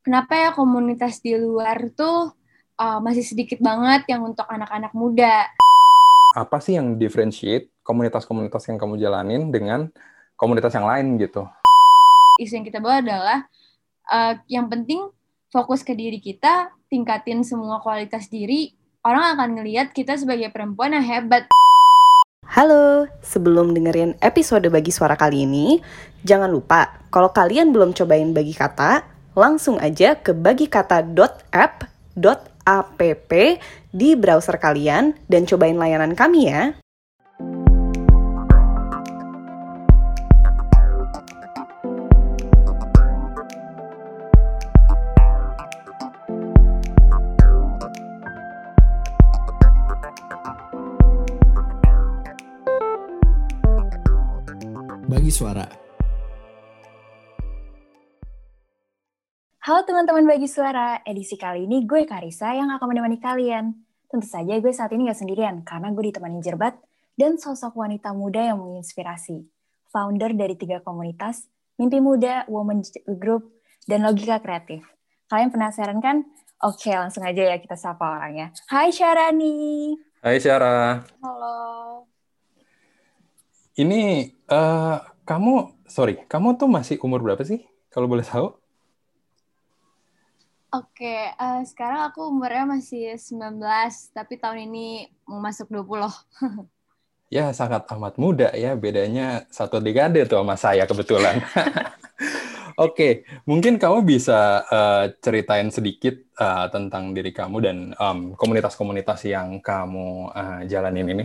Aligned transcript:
kenapa 0.00 0.32
ya 0.32 0.50
komunitas 0.56 1.20
di 1.20 1.36
luar 1.36 1.92
tuh 1.92 2.32
uh, 2.80 2.98
masih 3.04 3.24
sedikit 3.24 3.60
banget 3.60 4.08
yang 4.08 4.24
untuk 4.24 4.48
anak-anak 4.48 4.92
muda. 4.96 5.48
Apa 6.32 6.62
sih 6.62 6.78
yang 6.78 6.96
differentiate 6.96 7.68
komunitas-komunitas 7.84 8.64
yang 8.70 8.80
kamu 8.80 8.96
jalanin 8.96 9.52
dengan 9.52 9.92
komunitas 10.40 10.72
yang 10.72 10.88
lain 10.88 11.20
gitu? 11.20 11.44
Isu 12.40 12.62
yang 12.62 12.66
kita 12.66 12.80
bawa 12.80 13.04
adalah 13.04 13.38
uh, 14.08 14.34
yang 14.48 14.70
penting 14.72 15.04
fokus 15.52 15.84
ke 15.84 15.92
diri 15.92 16.22
kita, 16.22 16.72
tingkatin 16.88 17.44
semua 17.44 17.82
kualitas 17.84 18.30
diri, 18.32 18.72
orang 19.04 19.36
akan 19.36 19.60
ngelihat 19.60 19.92
kita 19.92 20.16
sebagai 20.16 20.48
perempuan 20.48 20.96
yang 20.96 21.04
hebat. 21.04 21.50
Halo, 22.50 23.06
sebelum 23.22 23.76
dengerin 23.76 24.18
episode 24.18 24.66
Bagi 24.72 24.90
Suara 24.90 25.14
kali 25.14 25.46
ini, 25.46 25.78
jangan 26.26 26.50
lupa 26.50 27.04
kalau 27.12 27.30
kalian 27.30 27.70
belum 27.70 27.94
cobain 27.94 28.34
Bagi 28.34 28.54
Kata, 28.54 29.09
langsung 29.34 29.78
aja 29.78 30.18
ke 30.18 30.34
bagikata.app.app 30.34 33.30
di 33.90 34.14
browser 34.14 34.56
kalian 34.58 35.14
dan 35.26 35.46
cobain 35.46 35.78
layanan 35.78 36.14
kami 36.14 36.46
ya. 36.50 36.74
Halo 59.70 59.86
teman-teman 59.86 60.26
Bagi 60.26 60.50
Suara, 60.50 60.98
edisi 61.06 61.38
kali 61.38 61.62
ini 61.62 61.86
gue 61.86 62.02
Karisa 62.02 62.50
yang 62.58 62.74
akan 62.74 62.90
menemani 62.90 63.22
kalian. 63.22 63.70
Tentu 64.10 64.26
saja 64.26 64.58
gue 64.58 64.74
saat 64.74 64.90
ini 64.90 65.06
gak 65.06 65.22
sendirian, 65.22 65.62
karena 65.62 65.94
gue 65.94 66.10
ditemani 66.10 66.42
Jerbat 66.42 66.74
dan 67.14 67.38
sosok 67.38 67.78
wanita 67.78 68.10
muda 68.10 68.50
yang 68.50 68.58
menginspirasi. 68.58 69.46
Founder 69.94 70.34
dari 70.34 70.58
tiga 70.58 70.82
komunitas, 70.82 71.46
Mimpi 71.78 72.02
Muda, 72.02 72.50
Women 72.50 72.82
Group, 73.14 73.62
dan 73.86 74.02
Logika 74.02 74.42
Kreatif. 74.42 74.82
Kalian 75.30 75.54
penasaran 75.54 76.02
kan? 76.02 76.26
Oke, 76.66 76.90
langsung 76.90 77.22
aja 77.22 77.54
ya 77.54 77.54
kita 77.62 77.78
sapa 77.78 78.18
orangnya. 78.18 78.50
Hai 78.66 78.90
Syarani. 78.90 79.94
Hai 80.18 80.42
Syara. 80.42 81.06
Halo. 81.22 82.10
Ini, 83.78 84.34
uh, 84.50 84.98
kamu, 85.22 85.86
sorry, 85.86 86.26
kamu 86.26 86.58
tuh 86.58 86.66
masih 86.66 86.98
umur 87.06 87.22
berapa 87.22 87.46
sih? 87.46 87.62
Kalau 87.86 88.10
boleh 88.10 88.26
tahu? 88.26 88.59
Oke, 90.70 91.34
uh, 91.34 91.66
sekarang 91.66 92.14
aku 92.14 92.30
umurnya 92.30 92.62
masih 92.62 93.18
19, 93.18 93.58
tapi 94.14 94.38
tahun 94.38 94.70
ini 94.70 95.10
mau 95.26 95.42
masuk 95.42 95.66
20. 95.66 96.06
ya, 97.34 97.50
sangat 97.50 97.90
amat 97.90 98.14
muda 98.22 98.54
ya. 98.54 98.78
Bedanya 98.78 99.50
satu 99.50 99.82
dekade 99.82 100.22
tuh 100.30 100.38
sama 100.38 100.54
saya 100.54 100.86
kebetulan. 100.86 101.42
Oke, 102.86 103.26
mungkin 103.50 103.82
kamu 103.82 104.06
bisa 104.06 104.62
uh, 104.70 105.10
ceritain 105.18 105.74
sedikit 105.74 106.14
uh, 106.38 106.70
tentang 106.70 107.18
diri 107.18 107.34
kamu 107.34 107.56
dan 107.58 107.76
komunitas-komunitas 108.38 109.26
um, 109.26 109.30
yang 109.34 109.48
kamu 109.58 110.30
uh, 110.30 110.62
jalanin 110.70 111.10
ini. 111.18 111.24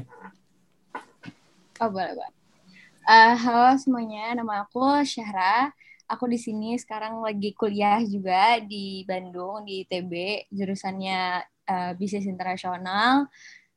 Oh, 1.78 1.94
boleh, 1.94 2.18
boleh. 2.18 2.34
Uh, 3.06 3.38
halo 3.38 3.78
semuanya, 3.78 4.34
nama 4.34 4.66
aku 4.66 5.06
Syahra 5.06 5.70
aku 6.06 6.30
di 6.30 6.40
sini 6.40 6.78
sekarang 6.78 7.22
lagi 7.22 7.52
kuliah 7.58 8.02
juga 8.06 8.62
di 8.62 9.04
Bandung 9.06 9.66
di 9.66 9.86
ITB 9.86 10.46
jurusannya 10.54 11.44
uh, 11.70 11.92
bisnis 11.98 12.30
internasional. 12.30 13.30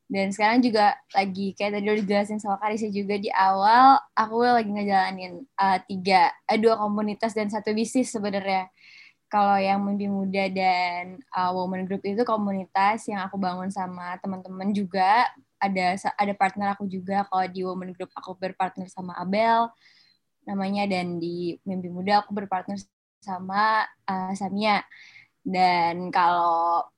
Dan 0.08 0.32
sekarang 0.32 0.64
juga 0.64 0.96
lagi 1.12 1.52
kayak 1.52 1.76
tadi 1.76 1.84
udah 1.84 2.00
dijelasin 2.00 2.40
sama 2.40 2.56
Karisa 2.56 2.88
juga 2.88 3.20
di 3.20 3.28
awal 3.28 4.00
aku 4.16 4.40
lagi 4.40 4.72
ngejalanin 4.72 5.44
uh, 5.60 5.78
tiga 5.84 6.32
uh, 6.48 6.56
dua 6.56 6.80
komunitas 6.80 7.36
dan 7.36 7.52
satu 7.52 7.76
bisnis 7.76 8.08
sebenarnya. 8.08 8.72
Kalau 9.28 9.60
yang 9.60 9.84
mimpi 9.84 10.08
muda 10.08 10.48
dan 10.48 11.20
uh, 11.36 11.52
woman 11.52 11.84
group 11.84 12.00
itu 12.08 12.24
komunitas 12.24 13.04
yang 13.12 13.20
aku 13.20 13.36
bangun 13.36 13.68
sama 13.68 14.16
teman-teman 14.24 14.72
juga. 14.72 15.28
Ada 15.60 16.16
ada 16.16 16.32
partner 16.32 16.72
aku 16.72 16.88
juga 16.88 17.28
kalau 17.28 17.44
di 17.44 17.60
woman 17.60 17.92
group 17.92 18.08
aku 18.16 18.32
berpartner 18.32 18.88
sama 18.88 19.12
Abel 19.20 19.68
namanya 20.48 20.88
dan 20.88 21.20
di 21.20 21.60
Mimpi 21.68 21.92
Muda 21.92 22.24
aku 22.24 22.32
berpartner 22.32 22.80
sama 23.20 23.84
uh, 24.08 24.32
Samia. 24.32 24.80
Dan 25.44 26.08
kalau 26.08 26.88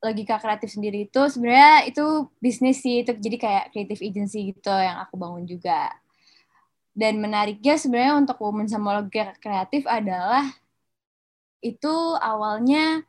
logika 0.00 0.38
kreatif 0.40 0.72
sendiri 0.72 1.04
itu 1.10 1.20
sebenarnya 1.28 1.90
itu 1.90 2.30
bisnis 2.40 2.80
sih 2.80 3.04
itu 3.04 3.12
jadi 3.12 3.36
kayak 3.36 3.64
creative 3.74 4.00
agency 4.00 4.54
gitu 4.54 4.70
yang 4.70 5.02
aku 5.02 5.18
bangun 5.18 5.44
juga. 5.44 5.90
Dan 6.94 7.18
menariknya 7.18 7.74
sebenarnya 7.74 8.14
untuk 8.18 8.38
woman 8.38 8.70
sama 8.70 9.02
logika 9.02 9.34
kreatif 9.42 9.82
adalah 9.90 10.46
itu 11.60 11.94
awalnya 12.18 13.04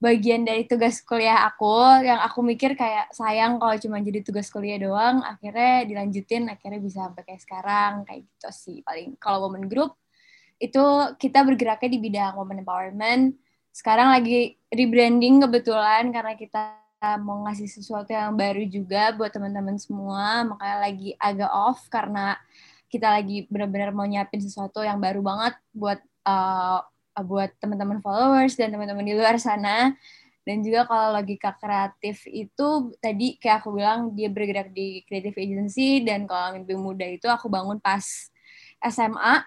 bagian 0.00 0.48
dari 0.48 0.64
tugas 0.64 1.04
kuliah 1.04 1.44
aku 1.44 2.00
yang 2.00 2.24
aku 2.24 2.40
mikir 2.40 2.72
kayak 2.72 3.12
sayang 3.12 3.60
kalau 3.60 3.76
cuma 3.76 4.00
jadi 4.00 4.24
tugas 4.24 4.48
kuliah 4.48 4.80
doang 4.80 5.20
akhirnya 5.20 5.84
dilanjutin 5.84 6.48
akhirnya 6.48 6.80
bisa 6.80 7.04
sampai 7.04 7.22
kayak 7.28 7.42
sekarang 7.44 7.92
kayak 8.08 8.24
gitu 8.24 8.48
sih. 8.48 8.76
Paling 8.80 9.20
kalau 9.20 9.46
women 9.46 9.68
group 9.68 10.00
itu 10.56 10.80
kita 11.20 11.44
bergeraknya 11.44 11.88
di 11.92 12.00
bidang 12.00 12.32
women 12.40 12.64
empowerment. 12.64 13.36
Sekarang 13.76 14.08
lagi 14.12 14.56
rebranding 14.72 15.44
kebetulan 15.44 16.08
karena 16.10 16.32
kita 16.34 16.80
mau 17.20 17.44
ngasih 17.48 17.68
sesuatu 17.68 18.12
yang 18.12 18.36
baru 18.36 18.64
juga 18.68 19.12
buat 19.16 19.32
teman-teman 19.32 19.76
semua. 19.76 20.48
Makanya 20.48 20.76
lagi 20.80 21.10
agak 21.20 21.52
off 21.52 21.80
karena 21.92 22.40
kita 22.88 23.08
lagi 23.08 23.46
benar-benar 23.52 23.92
mau 23.92 24.08
nyiapin 24.08 24.42
sesuatu 24.42 24.80
yang 24.80 24.98
baru 24.98 25.22
banget 25.22 25.54
buat 25.76 26.00
uh, 26.26 26.82
buat 27.18 27.50
teman-teman 27.58 27.98
followers 27.98 28.54
dan 28.54 28.70
teman-teman 28.70 29.02
di 29.02 29.14
luar 29.18 29.36
sana. 29.36 29.94
Dan 30.40 30.64
juga 30.64 30.88
kalau 30.88 31.20
logika 31.20 31.52
kreatif 31.60 32.24
itu 32.26 32.96
tadi 32.98 33.36
kayak 33.36 33.60
aku 33.60 33.76
bilang 33.76 34.16
dia 34.16 34.32
bergerak 34.32 34.72
di 34.72 35.04
creative 35.04 35.36
agency 35.36 36.00
dan 36.00 36.24
kalau 36.24 36.56
mimpi 36.56 36.74
muda 36.74 37.04
itu 37.04 37.28
aku 37.28 37.46
bangun 37.52 37.76
pas 37.76 38.02
SMA 38.80 39.44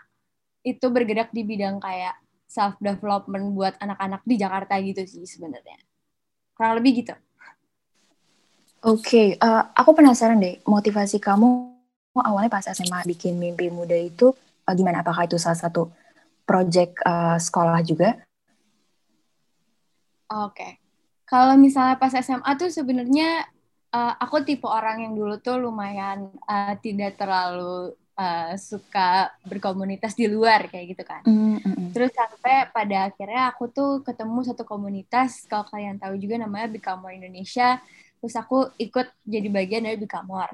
itu 0.63 0.85
bergerak 0.94 1.34
di 1.34 1.41
bidang 1.44 1.81
kayak 1.81 2.13
self 2.46 2.78
development 2.78 3.57
buat 3.57 3.73
anak-anak 3.81 4.22
di 4.23 4.35
Jakarta 4.38 4.78
gitu 4.79 5.02
sih 5.09 5.25
sebenarnya. 5.25 5.81
Kurang 6.53 6.78
lebih 6.78 7.02
gitu. 7.02 7.18
Oke, 8.84 9.02
okay, 9.02 9.28
uh, 9.41 9.73
aku 9.73 9.97
penasaran 9.97 10.38
deh 10.38 10.62
motivasi 10.68 11.18
kamu 11.18 11.73
awalnya 12.19 12.52
pas 12.52 12.68
SMA 12.68 13.02
bikin 13.09 13.41
mimpi 13.41 13.73
muda 13.73 13.97
itu 13.97 14.29
uh, 14.69 14.73
gimana? 14.78 15.02
Apakah 15.02 15.25
itu 15.25 15.41
salah 15.41 15.57
satu 15.57 15.90
project 16.43 16.99
uh, 17.03 17.39
sekolah 17.39 17.79
juga? 17.83 18.19
Oke. 20.31 20.55
Okay. 20.55 20.71
Kalau 21.23 21.57
misalnya 21.57 21.97
pas 21.97 22.13
SMA 22.13 22.51
tuh 22.59 22.69
sebenarnya 22.69 23.47
uh, 23.93 24.13
aku 24.21 24.45
tipe 24.45 24.67
orang 24.69 25.07
yang 25.07 25.13
dulu 25.17 25.39
tuh 25.39 25.57
lumayan 25.57 26.29
uh, 26.45 26.73
tidak 26.77 27.17
terlalu 27.17 27.95
uh, 28.17 28.53
suka 28.57 29.33
berkomunitas 29.45 30.13
di 30.13 30.29
luar 30.29 30.69
kayak 30.69 30.85
gitu 30.93 31.03
kan. 31.05 31.21
Mm 31.25 31.57
-hmm. 31.61 31.89
Terus 31.93 32.11
sampai 32.13 32.69
pada 32.69 33.09
akhirnya 33.09 33.49
aku 33.53 33.69
tuh 33.69 33.91
ketemu 34.01 34.39
satu 34.45 34.63
komunitas 34.65 35.45
kalau 35.49 35.65
kalian 35.69 35.97
tahu 35.97 36.17
juga 36.17 36.41
namanya 36.41 36.69
Bikamor 36.69 37.13
Indonesia. 37.13 37.81
Terus 38.21 38.35
aku 38.37 38.71
ikut 38.79 39.07
jadi 39.25 39.47
bagian 39.49 39.85
dari 39.85 39.97
Bikamor. 39.97 40.53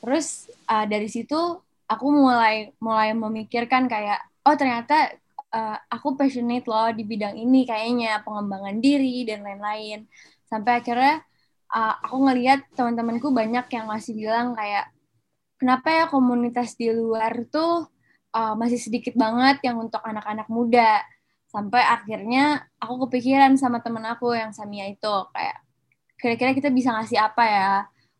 Terus 0.00 0.48
uh, 0.68 0.84
dari 0.84 1.08
situ 1.08 1.60
aku 1.86 2.06
mulai 2.10 2.74
mulai 2.82 3.14
memikirkan 3.14 3.86
kayak 3.86 4.20
oh 4.46 4.54
ternyata 4.54 5.10
uh, 5.50 5.76
aku 5.90 6.14
passionate 6.14 6.66
loh 6.70 6.90
di 6.94 7.02
bidang 7.02 7.34
ini 7.34 7.66
kayaknya 7.66 8.22
pengembangan 8.22 8.78
diri 8.78 9.26
dan 9.26 9.42
lain-lain. 9.42 10.06
Sampai 10.46 10.80
akhirnya 10.80 11.22
uh, 11.74 11.94
aku 12.06 12.16
ngelihat 12.30 12.70
teman-temanku 12.78 13.34
banyak 13.34 13.66
yang 13.74 13.86
masih 13.90 14.14
bilang 14.14 14.54
kayak 14.54 14.90
kenapa 15.58 15.88
ya 15.90 16.04
komunitas 16.06 16.78
di 16.78 16.92
luar 16.94 17.46
tuh 17.50 17.90
uh, 18.36 18.54
masih 18.54 18.78
sedikit 18.78 19.18
banget 19.18 19.62
yang 19.66 19.82
untuk 19.82 20.00
anak-anak 20.06 20.46
muda? 20.46 21.02
Sampai 21.50 21.82
akhirnya 21.82 22.66
aku 22.78 23.08
kepikiran 23.08 23.58
sama 23.58 23.80
temen 23.82 24.04
aku 24.06 24.34
yang 24.34 24.50
Samia 24.54 24.86
itu 24.90 25.14
kayak 25.34 25.58
kira-kira 26.16 26.50
kita 26.56 26.68
bisa 26.72 26.90
ngasih 26.96 27.18
apa 27.22 27.44
ya 27.44 27.72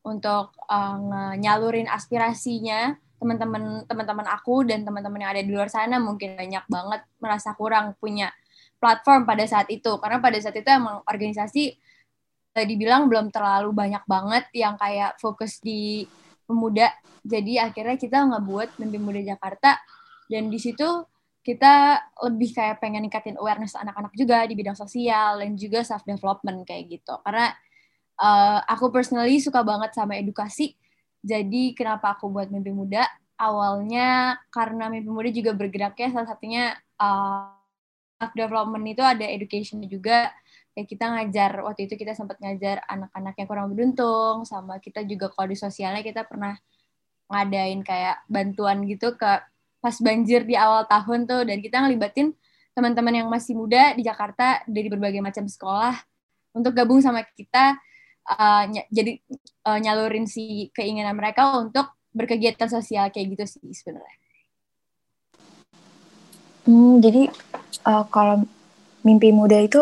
untuk 0.06 0.54
uh, 0.70 1.34
nyalurin 1.34 1.90
aspirasinya 1.90 2.94
teman-teman 3.16 3.88
teman-teman 3.88 4.26
aku 4.28 4.64
dan 4.68 4.84
teman-teman 4.84 5.24
yang 5.24 5.30
ada 5.32 5.42
di 5.42 5.52
luar 5.52 5.72
sana 5.72 5.96
mungkin 5.96 6.36
banyak 6.36 6.64
banget 6.68 7.00
merasa 7.16 7.56
kurang 7.56 7.96
punya 7.96 8.28
platform 8.76 9.24
pada 9.24 9.44
saat 9.48 9.68
itu. 9.72 9.96
Karena 9.98 10.20
pada 10.20 10.36
saat 10.38 10.56
itu 10.56 10.68
emang 10.68 11.00
organisasi 11.08 11.64
eh, 12.56 12.66
dibilang 12.66 13.08
belum 13.08 13.32
terlalu 13.32 13.72
banyak 13.72 14.04
banget 14.04 14.44
yang 14.52 14.76
kayak 14.76 15.16
fokus 15.20 15.60
di 15.60 16.04
pemuda. 16.46 16.92
Jadi 17.26 17.58
akhirnya 17.58 17.96
kita 17.98 18.18
ngebuat 18.22 18.78
mimpi 18.80 18.98
muda 19.00 19.20
Jakarta. 19.24 19.80
Dan 20.26 20.50
di 20.52 20.58
situ 20.58 20.86
kita 21.46 22.02
lebih 22.26 22.50
kayak 22.50 22.82
pengen 22.82 23.06
ningkatin 23.06 23.38
awareness 23.38 23.78
anak-anak 23.78 24.10
juga 24.18 24.42
di 24.50 24.58
bidang 24.58 24.74
sosial 24.74 25.38
dan 25.38 25.54
juga 25.54 25.86
self 25.86 26.02
development 26.02 26.66
kayak 26.66 26.90
gitu. 26.90 27.14
Karena 27.22 27.54
uh, 28.18 28.60
aku 28.66 28.90
personally 28.90 29.38
suka 29.38 29.62
banget 29.62 29.94
sama 29.94 30.18
edukasi 30.18 30.74
jadi 31.26 31.75
kenapa 31.75 32.14
aku 32.14 32.31
buat 32.31 32.46
mimpi 32.55 32.70
muda? 32.70 33.02
Awalnya 33.34 34.38
karena 34.55 34.87
mimpi 34.87 35.11
muda 35.11 35.28
juga 35.34 35.52
bergeraknya 35.58 36.14
salah 36.14 36.28
satunya 36.31 36.78
uh, 37.02 37.50
development 38.38 38.87
itu 38.87 39.02
ada 39.02 39.26
education 39.26 39.82
juga. 39.90 40.31
Kayak 40.73 40.87
kita 40.87 41.05
ngajar 41.11 41.50
waktu 41.67 41.90
itu 41.90 41.94
kita 41.99 42.14
sempat 42.14 42.38
ngajar 42.38 42.87
anak-anak 42.87 43.34
yang 43.34 43.49
kurang 43.50 43.67
beruntung 43.75 44.46
sama 44.46 44.78
kita 44.78 45.02
juga 45.02 45.32
kalau 45.34 45.50
di 45.50 45.58
sosialnya 45.58 46.06
kita 46.06 46.23
pernah 46.28 46.55
ngadain 47.26 47.82
kayak 47.82 48.23
bantuan 48.31 48.87
gitu 48.87 49.19
ke 49.19 49.32
pas 49.82 49.96
banjir 49.99 50.46
di 50.46 50.55
awal 50.55 50.87
tahun 50.87 51.26
tuh. 51.26 51.43
Dan 51.43 51.58
kita 51.58 51.82
ngelibatin 51.82 52.31
teman-teman 52.70 53.25
yang 53.25 53.28
masih 53.32 53.58
muda 53.58 53.99
di 53.99 54.06
Jakarta 54.06 54.62
dari 54.70 54.87
berbagai 54.87 55.19
macam 55.19 55.49
sekolah 55.50 55.96
untuk 56.55 56.70
gabung 56.70 57.02
sama 57.02 57.26
kita 57.34 57.75
uh, 58.26 58.62
ny 58.67 58.82
jadi 58.90 59.23
uh, 59.67 59.78
nyalurin 59.78 60.26
si 60.26 60.70
keinginan 60.75 61.14
mereka 61.14 61.56
untuk 61.58 61.94
berkegiatan 62.17 62.69
sosial 62.70 63.12
kayak 63.12 63.37
gitu 63.37 63.44
sih 63.44 63.73
sebenarnya. 63.76 64.17
Hmm, 66.67 66.99
jadi 66.99 67.31
uh, 67.87 68.05
kalau 68.11 68.43
mimpi 69.06 69.31
muda 69.31 69.62
itu 69.62 69.78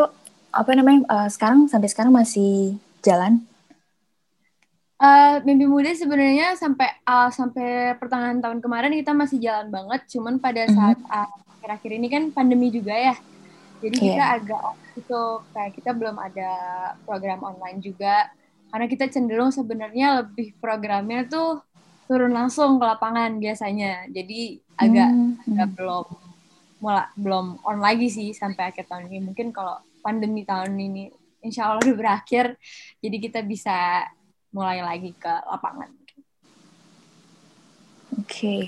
apa 0.53 0.71
namanya 0.77 1.09
uh, 1.09 1.29
sekarang 1.33 1.67
sampai 1.67 1.89
sekarang 1.89 2.13
masih 2.13 2.77
jalan? 3.01 3.41
Uh, 5.01 5.43
mimpi 5.43 5.67
muda 5.67 5.91
sebenarnya 5.97 6.55
sampai 6.55 6.89
uh, 7.09 7.29
sampai 7.33 7.99
pertengahan 7.99 8.39
tahun 8.39 8.61
kemarin 8.61 8.95
kita 8.95 9.13
masih 9.17 9.41
jalan 9.41 9.73
banget, 9.73 10.07
cuman 10.13 10.39
pada 10.39 10.69
mhm. 10.69 10.73
saat 10.77 10.99
akhir-akhir 11.59 11.91
uh, 11.91 11.97
ini 11.99 12.09
kan 12.13 12.23
pandemi 12.31 12.69
juga 12.71 12.95
ya, 12.95 13.15
jadi 13.83 13.97
yeah. 13.99 14.07
kita 14.07 14.25
agak 14.39 14.63
itu 14.95 15.21
kayak 15.51 15.73
kita 15.75 15.91
belum 15.95 16.17
ada 16.19 16.51
program 17.03 17.43
online 17.43 17.79
juga, 17.83 18.31
karena 18.71 18.87
kita 18.87 19.11
cenderung 19.11 19.51
sebenarnya 19.51 20.23
lebih 20.23 20.55
programnya 20.63 21.27
tuh 21.27 21.63
turun 22.05 22.37
langsung 22.37 22.77
ke 22.77 22.85
lapangan 22.85 23.41
biasanya, 23.41 24.07
jadi 24.13 24.61
agak 24.77 25.11
hmm. 25.11 25.51
agak 25.57 25.69
belum 25.79 26.07
mulai 26.85 27.09
belum 27.17 27.47
on 27.65 27.81
lagi 27.81 28.13
sih 28.13 28.37
sampai 28.37 28.69
akhir 28.69 28.85
tahun 28.93 29.09
ini. 29.09 29.33
Mungkin 29.33 29.57
kalau 29.57 29.81
pandemi 30.05 30.45
tahun 30.45 30.77
ini 30.77 31.09
insya 31.41 31.73
Allah 31.73 31.81
udah 31.81 31.97
berakhir, 31.97 32.61
jadi 33.01 33.17
kita 33.21 33.41
bisa 33.41 34.05
mulai 34.53 34.85
lagi 34.85 35.17
ke 35.17 35.33
lapangan. 35.49 35.89
Oke, 38.15 38.29
okay. 38.29 38.61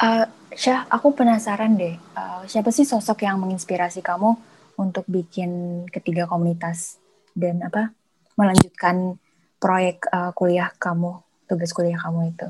Uh, 0.00 0.26
Syah, 0.50 0.82
aku 0.90 1.14
penasaran 1.14 1.78
deh, 1.78 1.94
uh, 2.18 2.42
siapa 2.50 2.74
sih 2.74 2.82
sosok 2.82 3.22
yang 3.22 3.38
menginspirasi 3.38 4.02
kamu 4.02 4.34
untuk 4.82 5.06
bikin 5.06 5.84
ketiga 5.86 6.26
komunitas 6.26 6.98
dan 7.38 7.62
apa 7.62 7.94
melanjutkan 8.34 9.14
proyek 9.62 10.10
uh, 10.10 10.34
kuliah 10.34 10.74
kamu, 10.74 11.22
tugas 11.46 11.70
kuliah 11.70 12.00
kamu 12.02 12.34
itu? 12.34 12.48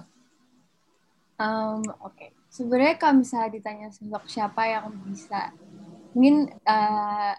Um, 1.37 1.85
Oke, 2.01 2.09
okay. 2.09 2.29
sebenarnya 2.49 2.97
kalau 2.97 3.21
misalnya 3.21 3.53
ditanya 3.53 3.93
sosok 3.93 4.25
siapa 4.33 4.65
yang 4.65 4.89
bisa, 5.05 5.53
mungkin 6.17 6.49
uh, 6.65 7.37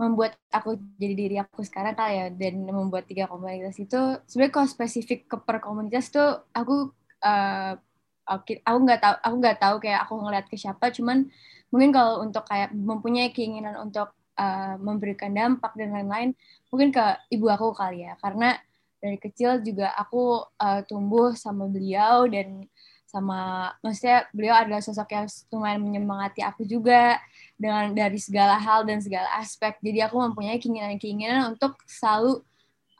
membuat 0.00 0.40
aku 0.50 0.80
jadi 0.96 1.14
diri 1.14 1.36
aku 1.36 1.62
sekarang 1.62 1.94
kali 1.94 2.14
ya 2.16 2.26
dan 2.32 2.64
membuat 2.66 3.06
tiga 3.06 3.30
komunitas 3.30 3.78
itu 3.78 4.18
sebenarnya 4.26 4.52
kalau 4.56 4.68
spesifik 4.72 5.30
ke 5.30 5.36
per 5.38 5.62
komunitas 5.62 6.10
tuh 6.10 6.42
aku 6.50 6.90
uh, 7.22 7.78
aku 8.26 8.78
nggak 8.84 9.00
tahu 9.00 9.14
aku 9.20 9.34
nggak 9.40 9.58
tahu 9.60 9.76
kayak 9.84 10.00
aku 10.04 10.14
ngeliat 10.20 10.46
ke 10.48 10.56
siapa 10.56 10.88
cuman 10.90 11.28
mungkin 11.74 11.90
kalau 11.90 12.22
untuk 12.22 12.46
kayak 12.46 12.70
mempunyai 12.72 13.34
keinginan 13.34 13.74
untuk 13.82 14.14
uh, 14.38 14.74
memberikan 14.78 15.34
dampak 15.34 15.74
dan 15.74 15.94
lain-lain 15.94 16.30
mungkin 16.70 16.90
ke 16.90 17.04
ibu 17.30 17.46
aku 17.50 17.74
kali 17.74 18.06
ya. 18.06 18.18
Karena 18.18 18.54
dari 18.98 19.18
kecil 19.18 19.62
juga 19.62 19.94
aku 19.94 20.42
uh, 20.58 20.80
tumbuh 20.86 21.34
sama 21.34 21.66
beliau 21.70 22.26
dan 22.26 22.66
sama 23.06 23.70
maksudnya 23.78 24.26
beliau 24.34 24.58
adalah 24.58 24.82
sosok 24.82 25.14
yang 25.14 25.26
lumayan 25.54 25.80
menyemangati 25.86 26.42
aku 26.42 26.66
juga 26.66 27.22
dengan 27.54 27.94
dari 27.94 28.18
segala 28.18 28.58
hal 28.58 28.82
dan 28.82 28.98
segala 28.98 29.30
aspek. 29.38 29.78
Jadi 29.78 30.02
aku 30.02 30.18
mempunyai 30.18 30.58
keinginan-keinginan 30.58 31.54
untuk 31.54 31.78
selalu 31.86 32.42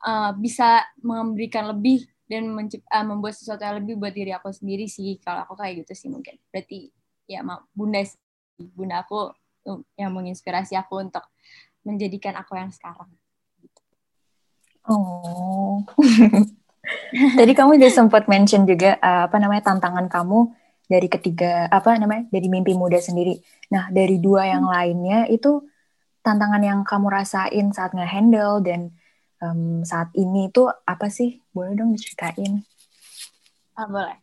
uh, 0.07 0.31
bisa 0.39 0.87
memberikan 1.03 1.67
lebih 1.75 2.07
dan 2.25 2.49
uh, 2.49 3.05
membuat 3.05 3.37
sesuatu 3.37 3.61
yang 3.61 3.85
lebih 3.85 4.01
buat 4.01 4.13
diri 4.17 4.33
aku 4.33 4.49
sendiri 4.51 4.89
sih. 4.89 5.21
Kalau 5.21 5.45
aku 5.45 5.55
kayak 5.61 5.85
gitu 5.85 5.93
sih 5.93 6.09
mungkin. 6.09 6.41
Berarti 6.49 6.89
ya 7.29 7.45
bunda 7.73 8.01
bunda 8.77 9.05
aku 9.05 9.33
um, 9.69 9.81
yang 9.97 10.13
menginspirasi 10.13 10.77
aku 10.77 11.05
untuk 11.05 11.25
menjadikan 11.85 12.37
aku 12.41 12.57
yang 12.57 12.73
sekarang. 12.73 13.13
Oh. 14.89 15.85
Tadi 17.39 17.53
kamu 17.57 17.81
juga 17.81 17.93
sempat 17.93 18.29
mention 18.29 18.69
juga 18.69 19.01
uh, 19.01 19.29
apa 19.29 19.37
namanya 19.41 19.73
tantangan 19.73 20.09
kamu 20.09 20.53
dari 20.85 21.09
ketiga 21.09 21.65
apa 21.73 21.97
namanya 21.97 22.29
dari 22.29 22.49
mimpi 22.53 22.77
muda 22.77 23.01
sendiri. 23.01 23.41
Nah 23.73 23.89
dari 23.89 24.21
dua 24.21 24.49
yang 24.49 24.69
hmm. 24.69 24.73
lainnya 24.73 25.19
itu 25.33 25.65
tantangan 26.21 26.61
yang 26.61 26.81
kamu 26.85 27.09
rasain 27.09 27.73
saat 27.73 27.97
ngehandle 27.97 28.61
dan 28.65 28.93
um, 29.43 29.83
saat 29.83 30.13
ini 30.15 30.53
itu 30.53 30.67
apa 30.67 31.09
sih? 31.09 31.41
Boleh 31.51 31.75
dong 31.75 31.95
diceritain? 31.95 32.63
Ah, 33.75 33.89
boleh. 33.91 34.19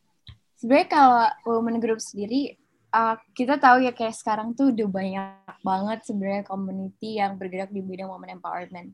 Sebenarnya 0.56 0.88
kalau 0.88 1.26
women 1.58 1.82
group 1.82 2.00
sendiri 2.00 2.62
uh, 2.94 3.16
kita 3.34 3.58
tahu 3.58 3.84
ya 3.88 3.92
kayak 3.96 4.14
sekarang 4.14 4.54
tuh 4.54 4.70
udah 4.70 4.88
banyak 4.88 5.58
banget 5.64 6.00
sebenarnya 6.06 6.44
community 6.46 7.18
yang 7.18 7.40
bergerak 7.40 7.72
di 7.72 7.82
bidang 7.82 8.12
women 8.12 8.38
empowerment. 8.38 8.94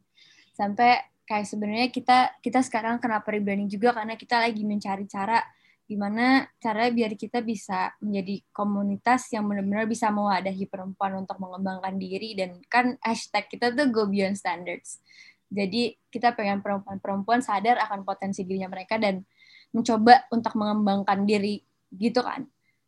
Sampai 0.54 1.02
kayak 1.28 1.46
sebenarnya 1.46 1.88
kita 1.92 2.40
kita 2.40 2.64
sekarang 2.64 3.04
kenapa 3.04 3.28
rebranding 3.36 3.68
juga 3.68 3.92
karena 3.92 4.16
kita 4.16 4.40
lagi 4.40 4.64
mencari 4.64 5.06
cara 5.12 5.44
gimana 5.88 6.44
cara 6.60 6.92
biar 6.92 7.16
kita 7.16 7.40
bisa 7.40 7.96
menjadi 8.04 8.44
komunitas 8.52 9.32
yang 9.32 9.48
benar-benar 9.48 9.88
bisa 9.88 10.12
mewadahi 10.12 10.68
perempuan 10.68 11.16
untuk 11.24 11.40
mengembangkan 11.40 11.96
diri 11.96 12.36
dan 12.36 12.60
kan 12.68 13.00
hashtag 13.00 13.48
kita 13.48 13.72
tuh 13.72 13.88
go 13.92 14.04
beyond 14.08 14.36
standards. 14.36 15.00
Jadi 15.48 15.96
kita 16.12 16.36
pengen 16.36 16.60
perempuan-perempuan 16.60 17.40
sadar 17.40 17.80
akan 17.88 18.04
potensi 18.04 18.44
dirinya 18.44 18.68
mereka 18.68 19.00
dan 19.00 19.24
mencoba 19.72 20.28
untuk 20.32 20.54
mengembangkan 20.56 21.24
diri 21.24 21.64
gitu 21.96 22.20
kan. 22.24 22.48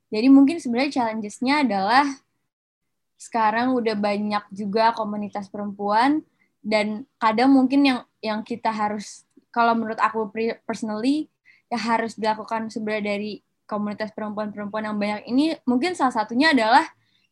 Jadi 0.09 0.27
mungkin 0.27 0.57
sebenarnya 0.57 1.01
challenges-nya 1.01 1.63
adalah 1.63 2.05
sekarang 3.19 3.75
udah 3.75 3.99
banyak 3.99 4.43
juga 4.55 4.95
komunitas 4.95 5.51
perempuan 5.51 6.23
dan 6.63 7.03
kadang 7.19 7.51
mungkin 7.51 7.83
yang 7.83 7.99
yang 8.23 8.39
kita 8.43 8.71
harus 8.71 9.27
kalau 9.51 9.75
menurut 9.75 9.99
aku 9.99 10.31
personally 10.63 11.27
ya 11.67 11.77
harus 11.79 12.15
dilakukan 12.15 12.71
sebenarnya 12.71 13.15
dari 13.15 13.31
komunitas 13.69 14.09
perempuan-perempuan 14.15 14.87
yang 14.87 14.97
banyak 14.97 15.21
ini 15.29 15.55
mungkin 15.67 15.93
salah 15.93 16.15
satunya 16.15 16.55
adalah 16.55 16.87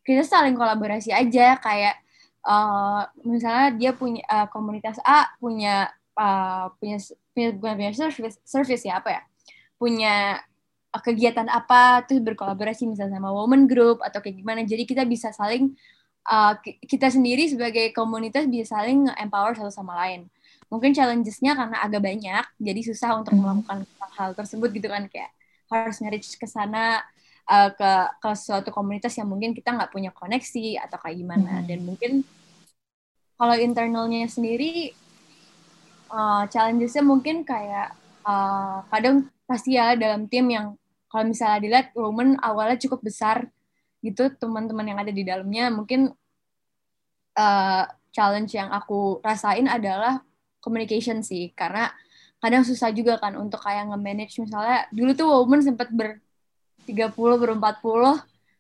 kita 0.06 0.24
saling 0.24 0.54
kolaborasi 0.56 1.12
aja 1.12 1.58
kayak 1.60 1.98
uh, 2.48 3.04
misalnya 3.28 3.76
dia 3.76 3.92
punya 3.92 4.24
uh, 4.32 4.48
komunitas 4.48 4.98
A 5.04 5.28
punya 5.38 5.92
uh, 6.16 6.72
punya 6.80 6.98
punya 7.36 7.50
punya 7.60 7.94
service 7.94 8.40
service 8.48 8.84
ya 8.88 9.04
apa 9.04 9.20
ya 9.20 9.22
punya 9.76 10.40
uh, 10.96 11.02
kegiatan 11.04 11.46
apa 11.52 12.08
tuh 12.08 12.24
berkolaborasi 12.24 12.88
misalnya 12.88 13.20
sama 13.20 13.36
woman 13.36 13.68
group 13.68 14.00
atau 14.02 14.24
kayak 14.24 14.40
gimana 14.40 14.64
jadi 14.64 14.88
kita 14.88 15.04
bisa 15.04 15.36
saling 15.36 15.76
uh, 16.32 16.56
kita 16.64 17.12
sendiri 17.12 17.46
sebagai 17.52 17.92
komunitas 17.92 18.48
bisa 18.48 18.80
saling 18.80 19.12
empower 19.20 19.54
satu 19.54 19.70
sama 19.70 19.94
lain 20.08 20.32
mungkin 20.68 20.92
challenges-nya 20.92 21.56
karena 21.56 21.78
agak 21.80 22.04
banyak 22.04 22.46
jadi 22.60 22.82
susah 22.84 23.16
untuk 23.20 23.36
hmm. 23.36 23.44
melakukan 23.44 23.78
hal 24.20 24.36
tersebut 24.36 24.72
gitu 24.76 24.88
kan 24.92 25.08
kayak 25.08 25.32
harus 25.68 26.00
nyari 26.00 26.20
ke 26.20 26.48
sana 26.48 27.04
uh, 27.48 27.72
ke 27.72 27.92
ke 28.20 28.30
suatu 28.36 28.70
komunitas 28.72 29.16
yang 29.16 29.32
mungkin 29.32 29.56
kita 29.56 29.72
nggak 29.72 29.92
punya 29.92 30.12
koneksi 30.12 30.84
atau 30.84 30.98
kayak 31.00 31.18
gimana 31.24 31.64
hmm. 31.64 31.66
dan 31.72 31.80
mungkin 31.88 32.12
kalau 33.38 33.56
internalnya 33.56 34.26
sendiri 34.26 34.92
uh, 36.10 36.44
challenges-nya 36.50 37.06
mungkin 37.06 37.46
kayak 37.46 37.94
uh, 38.26 38.84
kadang 38.90 39.30
pasti 39.48 39.78
ya 39.78 39.94
dalam 39.94 40.26
tim 40.28 40.50
yang 40.50 40.76
kalau 41.08 41.24
misalnya 41.30 41.64
dilihat 41.64 41.88
woman 41.96 42.36
awalnya 42.44 42.76
cukup 42.82 43.00
besar 43.06 43.48
gitu 44.04 44.28
teman-teman 44.36 44.86
yang 44.86 45.00
ada 45.00 45.14
di 45.14 45.24
dalamnya 45.24 45.72
mungkin 45.72 46.12
uh, 47.38 47.84
challenge 48.12 48.58
yang 48.58 48.74
aku 48.74 49.24
rasain 49.24 49.70
adalah 49.70 50.20
communication 50.60 51.24
sih 51.24 51.54
karena 51.54 51.94
kadang 52.38 52.62
susah 52.62 52.94
juga 52.94 53.18
kan 53.18 53.34
untuk 53.38 53.62
kayak 53.62 53.90
nge-manage 53.94 54.42
misalnya 54.42 54.86
dulu 54.94 55.12
tuh 55.18 55.28
woman 55.30 55.62
sempat 55.64 55.90
ber 55.90 56.22
30 56.86 57.14
ber 57.16 57.50
40 57.58 57.62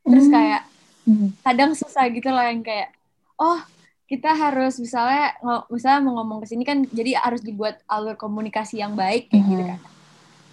terus 0.08 0.26
hmm. 0.28 0.34
kayak 0.34 0.62
hmm. 1.06 1.30
kadang 1.46 1.72
susah 1.78 2.06
gitu 2.10 2.30
loh 2.34 2.42
yang 2.42 2.66
kayak 2.66 2.90
oh 3.38 3.62
kita 4.08 4.32
harus 4.32 4.80
misalnya 4.80 5.36
misalnya 5.68 6.00
mau 6.08 6.24
ngomong 6.24 6.40
ke 6.44 6.48
sini 6.56 6.64
kan 6.64 6.88
jadi 6.88 7.20
harus 7.20 7.44
dibuat 7.44 7.84
alur 7.92 8.16
komunikasi 8.16 8.80
yang 8.80 8.96
baik 8.96 9.28
kayak 9.28 9.44
gitu 9.44 9.44
hmm. 9.44 9.52
gitu 9.52 9.64
kan. 9.68 9.80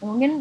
Mungkin 0.02 0.32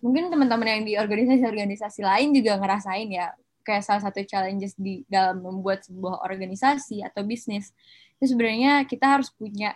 mungkin 0.00 0.24
teman-teman 0.30 0.68
yang 0.78 0.82
di 0.86 0.94
organisasi-organisasi 0.96 2.00
lain 2.06 2.30
juga 2.32 2.56
ngerasain 2.56 3.10
ya 3.10 3.34
kayak 3.66 3.84
salah 3.84 4.02
satu 4.06 4.22
challenges 4.24 4.78
di 4.78 5.04
dalam 5.10 5.42
membuat 5.42 5.82
sebuah 5.82 6.22
organisasi 6.22 7.02
atau 7.02 7.26
bisnis. 7.26 7.74
Itu 8.16 8.32
sebenarnya 8.32 8.86
kita 8.86 9.18
harus 9.18 9.34
punya 9.34 9.74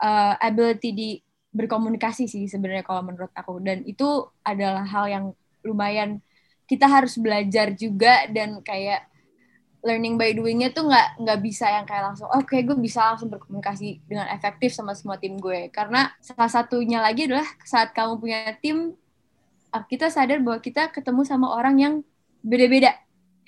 uh, 0.00 0.34
ability 0.40 0.90
di 0.96 1.10
berkomunikasi 1.52 2.30
sih 2.30 2.48
sebenarnya 2.48 2.82
kalau 2.82 3.04
menurut 3.04 3.30
aku. 3.36 3.60
Dan 3.60 3.84
itu 3.84 4.24
adalah 4.40 4.88
hal 4.88 5.04
yang 5.06 5.24
lumayan 5.60 6.24
kita 6.64 6.86
harus 6.88 7.18
belajar 7.18 7.74
juga 7.74 8.24
dan 8.30 8.62
kayak 8.64 9.09
learning 9.80 10.20
by 10.20 10.36
doingnya 10.36 10.70
tuh 10.76 10.84
nggak 10.88 11.24
nggak 11.24 11.38
bisa 11.40 11.64
yang 11.64 11.88
kayak 11.88 12.12
langsung 12.12 12.28
oke 12.28 12.44
okay, 12.44 12.60
gue 12.60 12.76
bisa 12.76 13.00
langsung 13.00 13.32
berkomunikasi 13.32 14.04
dengan 14.04 14.28
efektif 14.28 14.76
sama 14.76 14.92
semua 14.92 15.16
tim 15.16 15.40
gue. 15.40 15.72
Karena 15.72 16.12
salah 16.20 16.52
satunya 16.52 17.00
lagi 17.00 17.24
adalah 17.28 17.48
saat 17.64 17.96
kamu 17.96 18.20
punya 18.20 18.52
tim 18.60 18.92
uh, 19.72 19.84
kita 19.88 20.12
sadar 20.12 20.44
bahwa 20.44 20.60
kita 20.60 20.92
ketemu 20.92 21.24
sama 21.24 21.48
orang 21.56 21.76
yang 21.80 21.94
beda-beda. 22.44 22.92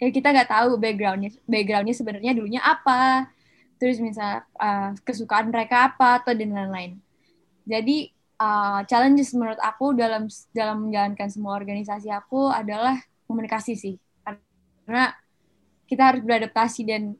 Kayak 0.01 0.13
kita 0.19 0.29
nggak 0.33 0.51
tahu 0.51 0.71
backgroundnya 0.81 1.31
backgroundnya 1.45 1.95
sebenarnya 1.95 2.33
dulunya 2.33 2.63
apa 2.65 3.29
terus 3.77 3.99
misal 4.01 4.47
uh, 4.57 4.95
kesukaan 5.05 5.53
mereka 5.53 5.93
apa 5.93 6.25
atau 6.25 6.33
dan 6.33 6.55
lain-lain. 6.55 6.97
Jadi 7.69 8.11
uh, 8.41 8.81
challenges 8.89 9.37
menurut 9.37 9.61
aku 9.61 9.93
dalam 9.93 10.27
dalam 10.51 10.89
menjalankan 10.89 11.29
semua 11.29 11.59
organisasi 11.61 12.09
aku 12.09 12.49
adalah 12.49 12.97
komunikasi 13.29 13.77
sih. 13.77 13.95
Karena 14.83 15.15
kita 15.93 16.17
harus 16.17 16.25
beradaptasi 16.25 16.89
dan 16.89 17.13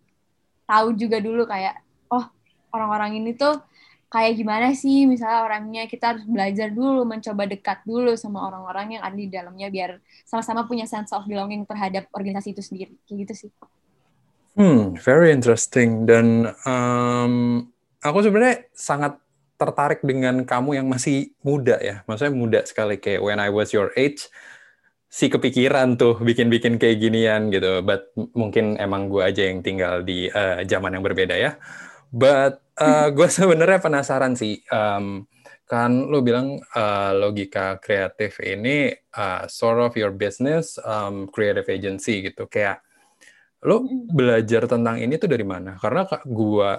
tahu 0.65 0.97
juga 0.97 1.21
dulu 1.21 1.45
kayak 1.45 1.85
oh 2.09 2.25
orang-orang 2.73 3.21
ini 3.21 3.37
tuh 3.37 3.61
kayak 4.09 4.33
gimana 4.41 4.73
sih? 4.73 5.05
Misalnya 5.05 5.45
orangnya 5.45 5.85
kita 5.85 6.17
harus 6.17 6.25
belajar 6.25 6.73
dulu 6.73 7.05
mencoba 7.05 7.45
dekat 7.45 7.85
dulu 7.85 8.17
sama 8.17 8.49
orang-orang 8.49 8.97
yang 8.97 9.03
ada 9.05 9.17
di 9.17 9.29
dalamnya 9.29 9.69
biar 9.69 10.01
sama-sama 10.25 10.65
punya 10.65 10.89
sense 10.89 11.13
of 11.13 11.29
belonging 11.29 11.69
terhadap 11.69 12.09
organisasi 12.17 12.57
itu 12.57 12.65
sendiri. 12.65 12.97
Kayak 13.05 13.29
gitu 13.29 13.35
sih. 13.49 13.51
Hmm, 14.57 14.97
very 15.01 15.33
interesting. 15.33 16.05
Dan 16.05 16.49
um, 16.69 17.65
aku 18.05 18.19
sebenarnya 18.25 18.69
sangat 18.77 19.17
tertarik 19.57 20.01
dengan 20.03 20.43
kamu 20.43 20.83
yang 20.83 20.87
masih 20.91 21.31
muda 21.39 21.79
ya, 21.79 22.03
maksudnya 22.11 22.35
muda 22.35 22.61
sekali 22.67 22.99
kayak 22.99 23.23
when 23.23 23.39
I 23.39 23.47
was 23.47 23.71
your 23.71 23.95
age 23.95 24.27
si 25.13 25.29
kepikiran 25.29 26.01
tuh 26.01 26.17
bikin-bikin 26.17 26.81
kayak 26.81 26.97
ginian 26.97 27.53
gitu. 27.53 27.85
But 27.85 28.17
mungkin 28.33 28.81
emang 28.81 29.13
gue 29.13 29.21
aja 29.21 29.45
yang 29.45 29.61
tinggal 29.61 30.01
di 30.01 30.33
uh, 30.33 30.65
zaman 30.65 30.97
yang 30.97 31.05
berbeda 31.05 31.37
ya. 31.37 31.61
But 32.09 32.65
uh, 32.81 33.13
gue 33.13 33.29
sebenarnya 33.29 33.85
penasaran 33.85 34.33
sih. 34.33 34.65
Um, 34.73 35.29
kan 35.69 36.09
lo 36.09 36.21
bilang 36.21 36.61
uh, 36.61 37.13
logika 37.17 37.81
kreatif 37.81 38.45
ini 38.45 38.93
uh, 39.17 39.49
sort 39.49 39.81
of 39.81 39.97
your 39.97 40.13
business 40.13 40.77
um, 40.85 41.25
creative 41.33 41.65
agency 41.73 42.21
gitu 42.29 42.45
kayak 42.45 42.85
lo 43.65 43.81
belajar 44.13 44.69
tentang 44.69 45.01
ini 45.01 45.17
tuh 45.17 45.33
dari 45.33 45.49
mana 45.49 45.81
karena 45.81 46.05
gue 46.29 46.71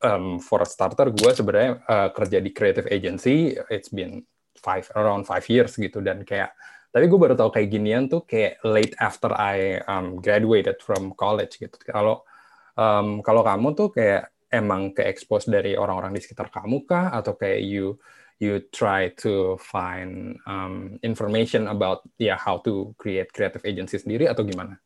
um, 0.00 0.40
for 0.40 0.64
a 0.64 0.68
starter 0.68 1.12
gue 1.12 1.28
sebenarnya 1.28 1.84
uh, 1.84 2.08
kerja 2.08 2.40
di 2.40 2.56
creative 2.56 2.88
agency 2.88 3.52
it's 3.68 3.92
been 3.92 4.24
five 4.56 4.88
around 4.96 5.28
five 5.28 5.44
years 5.52 5.76
gitu 5.76 6.00
dan 6.00 6.24
kayak 6.24 6.56
tapi 6.96 7.12
gue 7.12 7.20
baru 7.20 7.36
tahu 7.36 7.52
kayak 7.52 7.68
ginian 7.68 8.08
tuh 8.08 8.24
kayak 8.24 8.56
late 8.64 8.96
after 8.96 9.28
I 9.36 9.84
um, 9.84 10.16
graduated 10.16 10.80
from 10.80 11.12
college 11.12 11.60
gitu. 11.60 11.76
Kalau 11.84 12.24
um, 12.72 13.20
kalau 13.20 13.44
kamu 13.44 13.76
tuh 13.76 13.92
kayak 13.92 14.32
emang 14.48 14.96
ke 14.96 15.04
expose 15.04 15.44
dari 15.44 15.76
orang-orang 15.76 16.16
di 16.16 16.24
sekitar 16.24 16.48
kamu 16.48 16.88
kah 16.88 17.12
atau 17.12 17.36
kayak 17.36 17.60
you 17.68 18.00
you 18.40 18.64
try 18.72 19.12
to 19.12 19.60
find 19.60 20.40
um, 20.48 20.96
information 21.04 21.68
about 21.68 22.00
ya 22.16 22.32
yeah, 22.32 22.38
how 22.40 22.64
to 22.64 22.96
create 22.96 23.28
creative 23.28 23.60
agency 23.68 24.00
sendiri 24.00 24.24
atau 24.24 24.48
gimana? 24.48 24.80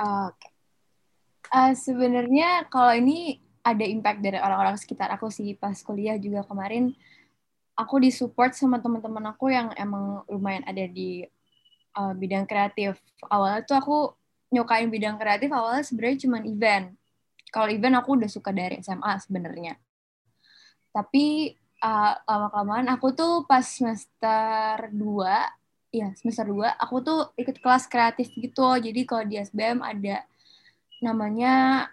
Oke. 0.00 0.40
Okay. 0.40 0.52
Uh, 1.52 1.76
Sebenarnya 1.76 2.64
kalau 2.72 2.96
ini 2.96 3.44
ada 3.60 3.84
impact 3.84 4.24
dari 4.24 4.40
orang-orang 4.40 4.80
sekitar 4.80 5.12
aku 5.12 5.28
sih 5.28 5.52
pas 5.52 5.76
kuliah 5.84 6.16
juga 6.16 6.48
kemarin 6.48 6.96
aku 7.74 7.98
disupport 8.02 8.54
sama 8.54 8.78
teman-teman 8.78 9.34
aku 9.34 9.50
yang 9.50 9.74
emang 9.74 10.22
lumayan 10.30 10.62
ada 10.66 10.86
di 10.86 11.26
uh, 11.98 12.14
bidang 12.14 12.46
kreatif. 12.46 12.98
Awalnya 13.26 13.66
tuh 13.66 13.76
aku 13.78 13.98
nyokain 14.54 14.86
bidang 14.86 15.18
kreatif 15.18 15.50
awalnya 15.50 15.82
sebenarnya 15.82 16.18
cuma 16.26 16.38
event. 16.46 16.94
Kalau 17.50 17.70
event 17.70 17.98
aku 17.98 18.18
udah 18.18 18.30
suka 18.30 18.50
dari 18.54 18.78
SMA 18.82 19.12
sebenarnya. 19.22 19.74
Tapi 20.94 21.54
uh, 21.82 22.14
lama-kelamaan 22.26 22.86
aku 22.94 23.14
tuh 23.14 23.42
pas 23.46 23.62
semester 23.66 24.90
2, 24.94 25.94
ya 25.94 26.14
semester 26.14 26.46
2, 26.46 26.70
aku 26.78 26.96
tuh 27.02 27.20
ikut 27.34 27.58
kelas 27.58 27.90
kreatif 27.90 28.30
gitu. 28.38 28.78
Jadi 28.78 29.00
kalau 29.06 29.26
di 29.26 29.38
SBM 29.42 29.82
ada 29.82 30.22
namanya 31.02 31.86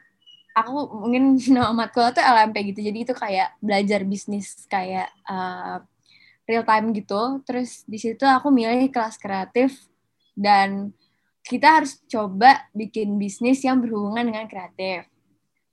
aku 0.51 1.01
mungkin 1.05 1.39
nama 1.55 1.71
matkul 1.71 2.11
tuh 2.11 2.23
LMP 2.23 2.73
gitu 2.73 2.79
jadi 2.83 2.97
itu 3.07 3.13
kayak 3.15 3.55
belajar 3.63 4.03
bisnis 4.03 4.67
kayak 4.67 5.09
uh, 5.27 5.83
real 6.49 6.65
time 6.67 6.91
gitu. 6.91 7.39
Terus 7.47 7.87
di 7.87 7.97
situ 7.97 8.23
aku 8.27 8.51
milih 8.51 8.91
kelas 8.91 9.15
kreatif 9.15 9.75
dan 10.35 10.91
kita 11.41 11.81
harus 11.81 11.97
coba 12.05 12.67
bikin 12.75 13.17
bisnis 13.17 13.63
yang 13.65 13.81
berhubungan 13.81 14.27
dengan 14.27 14.45
kreatif. 14.45 15.07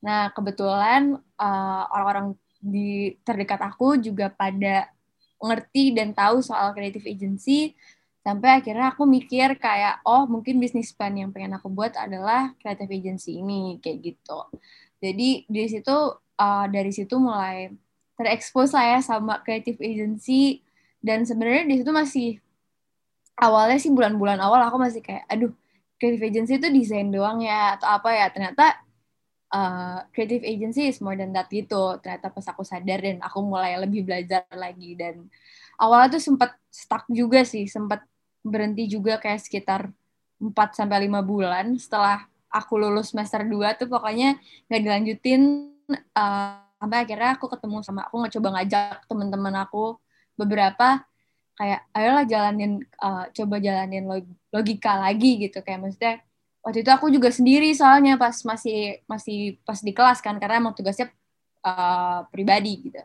Nah 0.00 0.30
kebetulan 0.32 1.18
uh, 1.36 1.82
orang-orang 1.92 2.38
di 2.58 3.14
terdekat 3.22 3.62
aku 3.62 3.98
juga 3.98 4.30
pada 4.30 4.90
ngerti 5.38 5.94
dan 5.94 6.10
tahu 6.10 6.42
soal 6.42 6.74
creative 6.74 7.06
agency 7.06 7.78
sampai 8.22 8.60
akhirnya 8.60 8.92
aku 8.92 9.06
mikir 9.06 9.56
kayak 9.56 10.02
oh 10.04 10.26
mungkin 10.28 10.58
bisnis 10.58 10.92
plan 10.92 11.14
yang 11.14 11.30
pengen 11.32 11.56
aku 11.56 11.70
buat 11.70 11.94
adalah 11.96 12.52
creative 12.60 12.90
agency 12.90 13.40
ini 13.40 13.78
kayak 13.80 13.98
gitu. 14.14 14.38
Jadi 14.98 15.46
di 15.46 15.64
situ 15.70 15.96
uh, 16.38 16.66
dari 16.70 16.90
situ 16.90 17.14
mulai 17.18 17.70
terekspos 18.18 18.74
saya 18.74 18.98
sama 19.02 19.40
creative 19.42 19.78
agency. 19.78 20.62
Dan 20.98 21.22
sebenarnya 21.22 21.64
di 21.70 21.76
situ 21.78 21.90
masih 21.94 22.30
awalnya 23.38 23.78
sih 23.78 23.94
bulan-bulan 23.94 24.42
awal 24.42 24.58
aku 24.66 24.82
masih 24.82 24.98
kayak 24.98 25.22
aduh 25.30 25.54
creative 25.94 26.26
agency 26.26 26.58
itu 26.58 26.68
desain 26.74 27.08
doang 27.14 27.38
ya 27.38 27.78
atau 27.78 27.86
apa 27.86 28.10
ya. 28.10 28.26
Ternyata 28.34 28.82
uh, 29.54 30.02
creative 30.12 30.42
agency 30.42 30.90
is 30.90 30.98
more 30.98 31.14
than 31.14 31.30
that 31.32 31.46
gitu. 31.48 31.96
Ternyata 32.02 32.34
pas 32.34 32.46
aku 32.50 32.66
sadar 32.66 32.98
dan 32.98 33.22
aku 33.22 33.38
mulai 33.46 33.78
lebih 33.78 34.04
belajar 34.04 34.42
lagi 34.52 34.98
dan 34.98 35.30
awalnya 35.78 36.18
tuh 36.18 36.22
sempat 36.22 36.58
stuck 36.68 37.06
juga 37.08 37.46
sih 37.46 37.64
sempat 37.70 38.02
berhenti 38.42 38.90
juga 38.90 39.18
kayak 39.18 39.40
sekitar 39.42 39.90
4 40.38 40.54
sampai 40.78 41.10
5 41.10 41.22
bulan. 41.22 41.74
Setelah 41.78 42.26
aku 42.48 42.78
lulus 42.78 43.12
semester 43.12 43.42
2 43.42 43.78
tuh 43.78 43.88
pokoknya 43.90 44.38
nggak 44.70 44.82
dilanjutin 44.82 45.42
uh, 46.14 46.62
sampai 46.78 46.98
akhirnya 47.02 47.34
aku 47.34 47.50
ketemu 47.50 47.82
sama 47.82 48.06
aku 48.06 48.22
nggak 48.22 48.34
coba 48.38 48.48
ngajak 48.54 48.96
teman-teman 49.10 49.54
aku 49.66 49.98
beberapa 50.38 51.02
kayak 51.58 51.90
ayolah 51.90 52.22
jalanin 52.22 52.86
uh, 53.02 53.26
coba 53.34 53.58
jalanin 53.58 54.06
logika 54.54 54.92
lagi 55.02 55.48
gitu. 55.48 55.58
Kayak 55.66 55.80
maksudnya 55.82 56.14
waktu 56.62 56.86
itu 56.86 56.90
aku 56.94 57.06
juga 57.10 57.28
sendiri 57.34 57.74
soalnya 57.74 58.14
pas 58.14 58.34
masih 58.46 59.02
masih 59.10 59.58
pas 59.66 59.78
di 59.82 59.90
kelas 59.90 60.22
kan 60.22 60.38
karena 60.38 60.62
emang 60.62 60.74
tugasnya 60.78 61.10
uh, 61.66 62.22
pribadi 62.30 62.90
gitu. 62.90 63.02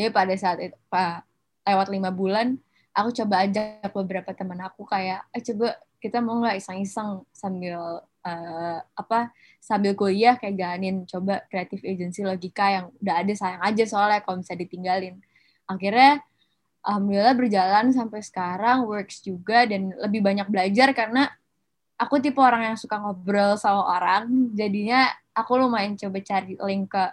Jadi 0.00 0.08
pada 0.08 0.32
saat 0.40 0.58
itu 0.64 0.76
uh, 0.96 1.20
lewat 1.64 1.88
lima 1.92 2.10
bulan 2.10 2.56
aku 2.94 3.10
coba 3.22 3.46
ajak 3.46 3.92
beberapa 3.94 4.30
teman 4.34 4.60
aku 4.64 4.82
kayak 4.84 5.24
eh 5.30 5.42
coba 5.42 5.78
kita 6.00 6.18
mau 6.24 6.40
nggak 6.40 6.58
iseng-iseng 6.58 7.22
sambil 7.30 8.02
uh, 8.24 8.78
apa 8.96 9.32
sambil 9.60 9.92
kuliah 9.92 10.36
kayak 10.40 10.56
jalanin 10.56 11.04
coba 11.04 11.44
kreatif 11.52 11.84
agency 11.84 12.24
logika 12.24 12.66
yang 12.72 12.86
udah 13.00 13.14
ada 13.20 13.32
sayang 13.36 13.62
aja 13.62 13.84
soalnya 13.84 14.20
kalau 14.24 14.40
bisa 14.40 14.56
ditinggalin. 14.56 15.20
Akhirnya 15.68 16.24
alhamdulillah 16.80 17.36
berjalan 17.36 17.92
sampai 17.92 18.24
sekarang 18.24 18.88
works 18.88 19.20
juga 19.20 19.68
dan 19.68 19.92
lebih 20.00 20.24
banyak 20.24 20.48
belajar 20.48 20.96
karena 20.96 21.28
aku 22.00 22.16
tipe 22.24 22.40
orang 22.40 22.72
yang 22.72 22.76
suka 22.80 22.96
ngobrol 22.96 23.60
sama 23.60 23.84
orang 23.84 24.56
jadinya 24.56 25.12
aku 25.36 25.60
lumayan 25.60 26.00
coba 26.00 26.24
cari 26.24 26.56
link 26.56 26.88
ke 26.88 27.04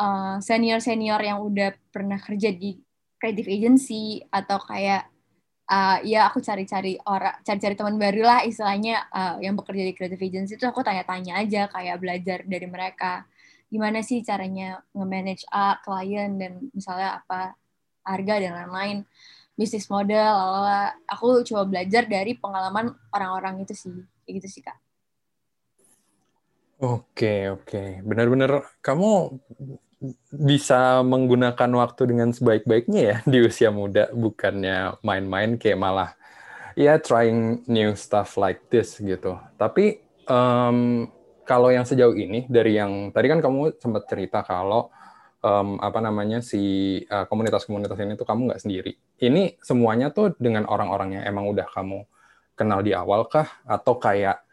uh, 0.00 0.40
senior 0.40 0.80
senior 0.80 1.20
yang 1.20 1.44
udah 1.44 1.76
pernah 1.92 2.16
kerja 2.16 2.48
di 2.48 2.80
creative 3.20 3.48
agency 3.48 4.22
atau 4.28 4.60
kayak 4.62 5.08
uh, 5.70 5.98
ya 6.06 6.30
aku 6.30 6.38
cari-cari 6.42 6.98
orang 7.06 7.36
cari-cari 7.42 7.74
teman 7.74 7.96
baru 7.98 8.22
lah 8.22 8.40
istilahnya 8.46 9.06
uh, 9.10 9.36
yang 9.42 9.58
bekerja 9.58 9.82
di 9.82 9.92
creative 9.94 10.22
agency 10.22 10.54
itu 10.56 10.66
aku 10.66 10.82
tanya-tanya 10.82 11.42
aja 11.42 11.68
kayak 11.70 11.96
belajar 11.98 12.38
dari 12.46 12.66
mereka 12.68 13.26
gimana 13.66 13.98
sih 14.00 14.22
caranya 14.22 14.78
nge-manage 14.94 15.42
a 15.50 15.82
klien 15.82 16.38
dan 16.38 16.70
misalnya 16.70 17.18
apa 17.18 17.58
harga 18.06 18.34
dan 18.38 18.52
lain-lain 18.54 18.98
bisnis 19.58 19.90
model 19.90 20.22
lala. 20.22 20.94
aku 21.10 21.42
coba 21.42 21.66
belajar 21.66 22.06
dari 22.06 22.38
pengalaman 22.38 22.94
orang-orang 23.10 23.66
itu 23.66 23.74
sih 23.74 23.96
kayak 24.22 24.34
gitu 24.42 24.48
sih 24.48 24.62
kak 24.62 24.78
Oke, 26.76 27.48
oke. 27.48 28.04
Benar-benar 28.04 28.60
kamu 28.84 29.40
bisa 30.28 31.00
menggunakan 31.00 31.70
waktu 31.72 32.02
dengan 32.12 32.28
sebaik-baiknya 32.30 33.00
ya 33.00 33.16
di 33.24 33.38
usia 33.40 33.72
muda 33.72 34.12
bukannya 34.12 35.00
main-main 35.00 35.56
kayak 35.56 35.80
malah 35.80 36.10
yeah, 36.76 37.00
trying 37.00 37.64
new 37.64 37.96
stuff 37.96 38.36
like 38.36 38.60
this 38.68 39.00
gitu. 39.00 39.40
Tapi 39.56 40.04
um, 40.28 41.08
kalau 41.48 41.72
yang 41.72 41.88
sejauh 41.88 42.12
ini 42.12 42.44
dari 42.46 42.76
yang 42.76 43.10
tadi 43.10 43.26
kan 43.32 43.40
kamu 43.40 43.80
sempat 43.80 44.04
cerita 44.06 44.44
kalau 44.44 44.92
um, 45.40 45.80
apa 45.80 45.98
namanya 46.04 46.44
si 46.44 47.00
uh, 47.08 47.24
komunitas-komunitas 47.26 47.96
ini 47.96 48.14
tuh 48.14 48.28
kamu 48.28 48.52
nggak 48.52 48.62
sendiri. 48.62 48.92
Ini 49.16 49.56
semuanya 49.64 50.12
tuh 50.12 50.36
dengan 50.36 50.68
orang-orang 50.68 51.20
yang 51.20 51.24
emang 51.24 51.48
udah 51.50 51.66
kamu 51.72 52.04
kenal 52.56 52.80
di 52.84 52.92
awal 52.92 53.28
kah 53.28 53.48
atau 53.64 53.96
kayak 53.96 54.45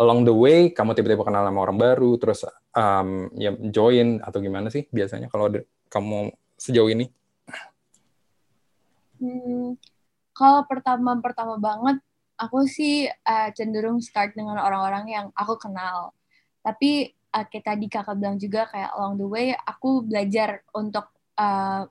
along 0.00 0.24
the 0.24 0.34
way 0.34 0.72
kamu 0.72 0.96
tiba-tiba 0.96 1.24
kenal 1.24 1.44
sama 1.44 1.60
orang 1.64 1.78
baru 1.78 2.16
terus 2.16 2.48
um, 2.72 3.28
ya 3.36 3.52
join 3.72 4.20
atau 4.24 4.38
gimana 4.40 4.72
sih 4.72 4.88
biasanya 4.88 5.28
kalau 5.28 5.52
kamu 5.92 6.32
sejauh 6.56 6.88
ini? 6.88 7.10
Hmm, 9.20 9.78
kalau 10.34 10.66
pertama-pertama 10.66 11.60
banget, 11.60 12.02
aku 12.40 12.66
sih 12.66 13.06
uh, 13.06 13.48
cenderung 13.54 14.02
start 14.02 14.34
dengan 14.34 14.58
orang-orang 14.58 15.04
yang 15.10 15.26
aku 15.36 15.58
kenal. 15.60 16.16
Tapi 16.64 17.12
uh, 17.34 17.44
kayak 17.46 17.64
tadi 17.66 17.86
kakak 17.86 18.18
bilang 18.18 18.38
juga 18.40 18.66
kayak 18.70 18.90
along 18.98 19.14
the 19.20 19.26
way, 19.28 19.54
aku 19.54 20.02
belajar 20.02 20.64
untuk 20.74 21.06
uh, 21.38 21.86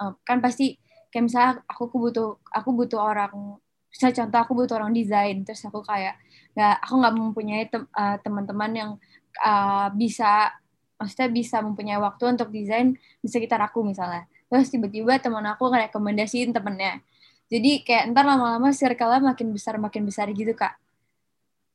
uh, 0.00 0.12
kan 0.24 0.38
pasti 0.40 0.80
kayak 1.10 1.24
misalnya 1.26 1.52
aku 1.66 1.90
butuh 1.90 2.38
aku 2.54 2.70
butuh 2.70 3.02
orang 3.02 3.58
misalnya 3.90 4.14
contoh 4.22 4.38
aku 4.46 4.52
butuh 4.54 4.74
orang 4.78 4.94
desain 4.94 5.42
terus 5.42 5.58
aku 5.66 5.82
kayak 5.82 6.14
nggak 6.54 6.74
aku 6.82 6.94
nggak 6.98 7.14
mempunyai 7.14 7.62
tem, 7.70 7.82
uh, 7.86 8.16
teman-teman 8.20 8.70
yang 8.74 8.90
uh, 9.42 9.88
bisa 9.94 10.54
maksudnya 11.00 11.28
bisa 11.32 11.56
mempunyai 11.64 11.96
waktu 11.96 12.36
untuk 12.36 12.52
desain 12.52 12.92
di 13.24 13.28
sekitar 13.30 13.60
aku 13.64 13.80
misalnya. 13.86 14.28
Terus 14.50 14.68
tiba-tiba 14.68 15.16
teman 15.22 15.46
aku 15.48 15.70
ngerekomendasiin 15.70 16.52
temennya. 16.52 17.00
Jadi 17.50 17.82
kayak 17.82 18.14
ntar 18.14 18.26
lama-lama 18.28 18.70
circle-nya 18.70 19.34
makin 19.34 19.48
besar 19.50 19.74
makin 19.80 20.02
besar 20.06 20.30
gitu 20.30 20.52
kak. 20.54 20.76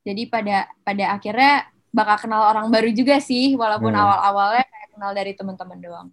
Jadi 0.06 0.30
pada 0.30 0.70
pada 0.86 1.18
akhirnya 1.18 1.68
bakal 1.90 2.28
kenal 2.28 2.52
orang 2.52 2.68
baru 2.70 2.92
juga 2.92 3.18
sih 3.24 3.56
walaupun 3.56 3.92
hmm. 3.96 4.02
awal-awalnya 4.04 4.64
kayak 4.68 4.90
kenal 4.94 5.12
dari 5.16 5.32
teman-teman 5.34 5.80
doang. 5.82 6.08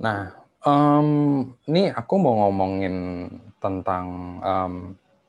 Nah 0.00 0.32
um, 0.64 1.08
ini 1.68 1.92
aku 1.92 2.14
mau 2.16 2.48
ngomongin 2.48 2.96
tentang 3.64 4.04
um, 4.44 4.74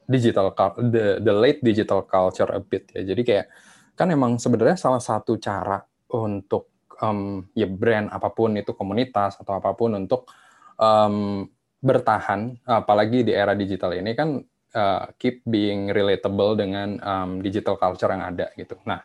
digital 0.05 0.51
the 0.91 1.23
the 1.23 1.33
late 1.33 1.63
digital 1.63 2.03
culture 2.03 2.51
a 2.51 2.59
bit 2.59 2.91
ya 2.91 3.07
jadi 3.15 3.21
kayak 3.23 3.47
kan 3.95 4.11
emang 4.11 4.35
sebenarnya 4.35 4.75
salah 4.75 4.99
satu 4.99 5.39
cara 5.39 5.79
untuk 6.11 6.75
um, 6.99 7.47
ya 7.55 7.65
brand 7.65 8.11
apa 8.11 8.29
pun 8.35 8.59
itu 8.59 8.75
komunitas 8.75 9.39
atau 9.39 9.57
apa 9.57 9.71
pun 9.71 9.95
untuk 9.95 10.27
um, 10.75 11.47
bertahan 11.79 12.59
apalagi 12.67 13.23
di 13.23 13.31
era 13.31 13.55
digital 13.55 13.95
ini 13.95 14.11
kan 14.13 14.41
uh, 14.75 15.05
keep 15.15 15.41
being 15.47 15.89
relatable 15.91 16.53
dengan 16.59 16.99
um, 17.01 17.31
digital 17.39 17.79
culture 17.79 18.11
yang 18.11 18.25
ada 18.25 18.51
gitu. 18.59 18.75
Nah 18.85 19.01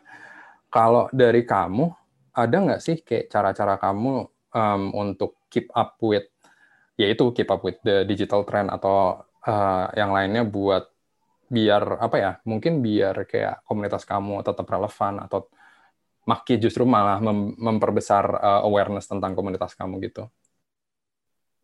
kalau 0.71 1.11
dari 1.11 1.43
kamu 1.43 1.87
ada 2.31 2.57
nggak 2.57 2.81
sih 2.81 3.03
kayak 3.03 3.27
cara-cara 3.27 3.75
kamu 3.75 4.27
um, 4.55 4.83
untuk 4.95 5.43
keep 5.51 5.67
up 5.75 5.99
with 5.99 6.30
yaitu 6.99 7.31
keep 7.31 7.49
up 7.49 7.63
with 7.63 7.79
the 7.85 8.03
digital 8.03 8.43
trend 8.43 8.67
atau 8.71 9.23
uh, 9.47 9.85
yang 9.95 10.11
lainnya 10.11 10.43
buat 10.43 10.87
biar 11.51 11.99
apa 11.99 12.15
ya 12.15 12.31
mungkin 12.47 12.79
biar 12.79 13.27
kayak 13.27 13.67
komunitas 13.67 14.07
kamu 14.07 14.39
tetap 14.39 14.63
relevan 14.71 15.19
atau 15.19 15.51
Maki 16.21 16.61
justru 16.61 16.85
malah 16.85 17.17
mem 17.17 17.57
memperbesar 17.57 18.23
uh, 18.37 18.61
awareness 18.61 19.09
tentang 19.09 19.33
komunitas 19.33 19.73
kamu 19.73 19.97
gitu. 20.05 20.29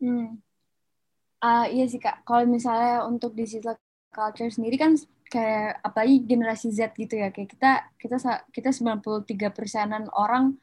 Hmm. 0.02 0.42
Uh, 1.38 1.66
iya 1.70 1.86
sih 1.86 2.02
kak, 2.02 2.26
kalau 2.26 2.42
misalnya 2.42 3.06
untuk 3.06 3.38
digital 3.38 3.78
culture 4.10 4.50
sendiri 4.50 4.74
kan 4.74 4.98
kayak 5.30 5.78
apalagi 5.86 6.26
generasi 6.26 6.74
Z 6.74 6.98
gitu 6.98 7.14
ya, 7.14 7.30
kayak 7.30 7.54
kita 7.54 7.72
kita 8.02 8.16
kita 8.50 8.70
93 8.74 9.54
persenan 9.54 10.10
orang 10.10 10.58